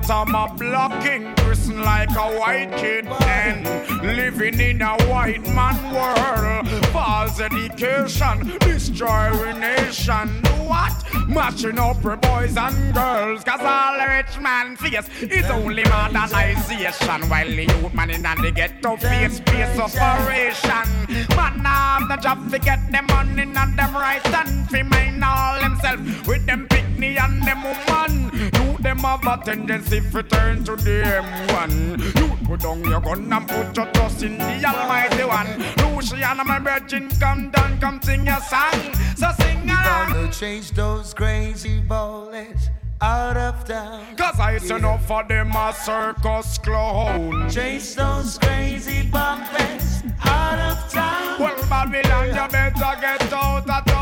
[0.07, 5.77] that I'm a blocking person like a white kid and living in a white man
[5.93, 6.67] world.
[6.87, 10.29] False education, destroying nation.
[10.65, 10.93] What?
[11.27, 13.43] Matching up with boys and girls.
[13.43, 17.29] Cause all the rich man face is only modernization.
[17.29, 20.87] While the youth man in the ghetto face space operation.
[21.35, 25.59] Man have the job to get them money and them right and fi mind all
[25.59, 26.67] themselves with them
[26.97, 28.51] picnic and them woman.
[28.53, 32.19] You them have a tendency to turn to the M1.
[32.19, 35.95] You put down your gun and put your trust in the Almighty One.
[35.95, 38.93] Luciano, my virgin, come down, come sing your song.
[39.15, 40.11] So sing along.
[40.11, 42.69] Gonna chase those crazy bullets
[43.01, 44.15] out of town.
[44.15, 47.49] Cause I send up for them a circus clown.
[47.49, 51.39] Chase those crazy bumpers out of town.
[51.39, 53.96] Well, Babylon, you better get out of town.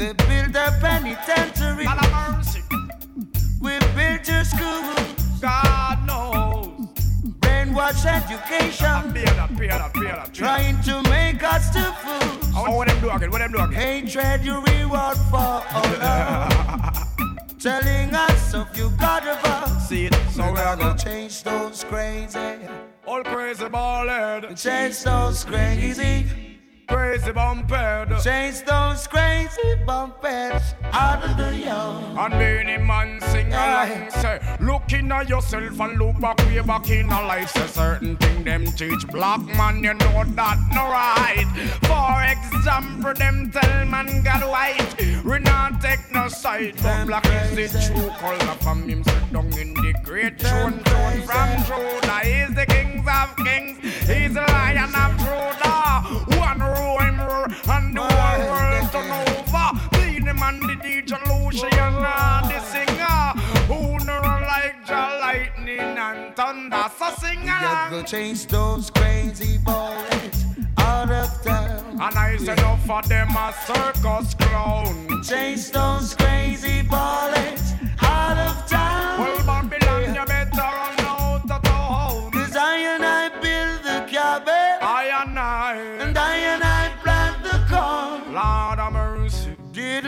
[0.00, 1.84] They build a penitentiary.
[1.84, 2.62] God have mercy.
[3.60, 4.96] We built your school.
[5.42, 6.88] God knows.
[7.40, 9.12] Brainwash education.
[9.12, 10.32] Pay that, pay that, pay that.
[10.32, 12.50] Trying to make us to fools.
[12.56, 13.30] Oh, what them do again?
[13.30, 13.72] What them do again?
[14.06, 17.58] Hatred you reward for all love.
[17.60, 19.86] Telling us if you got a box.
[19.86, 20.14] See it.
[20.14, 22.38] So So we we're gonna change those crazy.
[23.06, 26.49] all crazy baldhead, Change those crazy.
[26.90, 28.22] Crazy bumphead.
[28.22, 30.74] Change those crazy bumpers.
[30.92, 32.18] Out of the yard.
[32.18, 37.10] And many man sing along say Looking at yourself and look back way back in
[37.10, 37.50] a life.
[37.50, 39.06] Say certain thing them teach.
[39.08, 41.48] Black man you know that no right.
[41.88, 45.24] For example them tell man God white.
[45.24, 49.04] We not take no side But black is the true color from him.
[49.04, 52.20] Sit down in the great throne throne from Judah.
[52.24, 53.78] He's the kings of kings.
[54.08, 59.68] He's the lion of Judah One him and the whole world turn over.
[59.92, 63.22] Be the man the DJ Lucian and the singer.
[63.68, 66.84] Who never like the lightning and thunder?
[66.98, 67.90] So sing along.
[67.90, 70.44] gonna change those crazy bullets
[70.78, 71.98] out of town.
[72.00, 75.22] And I said enough for them a circus clown.
[75.22, 79.20] Change those crazy bullets out of town.
[79.20, 79.79] Well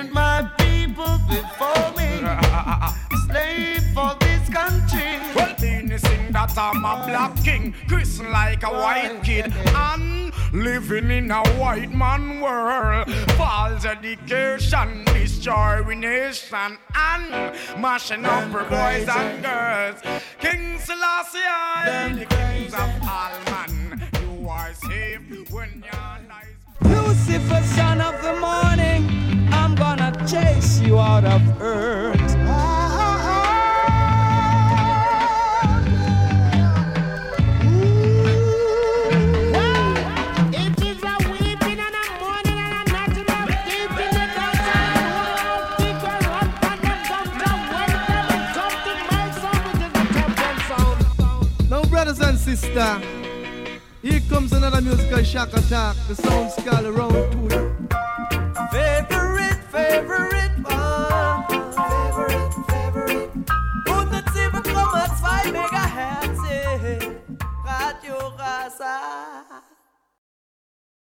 [0.02, 2.18] Didn't my people before me
[3.26, 5.20] slave for this country?
[5.32, 11.08] Well, Beenie sing that I'm a black king, Christian like a white kid, and living
[11.12, 13.12] in a white man world.
[13.38, 20.00] False education, destroying nation, and mashing up for boys and girls.
[20.40, 21.38] King Selassie,
[22.18, 26.62] the kings of all man, you are safe when you're nice.
[26.80, 32.18] Lucifer, son of the morning, I'm gonna chase you out of earth.
[40.54, 45.64] It is a weeping and a mourning and a knocking of in the downside.
[45.78, 47.58] People run from them downtown.
[47.72, 50.98] When they come to my sound, it is the champion sound.
[51.70, 53.00] Now, brothers and sisters,
[54.02, 55.96] here comes another musical shock attack.
[56.08, 57.48] The sound skull around to you.
[57.50, 57.71] Favorite,
[59.92, 61.44] favorite one.
[61.76, 63.30] Favorite, favorite.
[63.86, 66.44] 107,2 Megahertz.
[67.68, 68.94] Radio Rasa.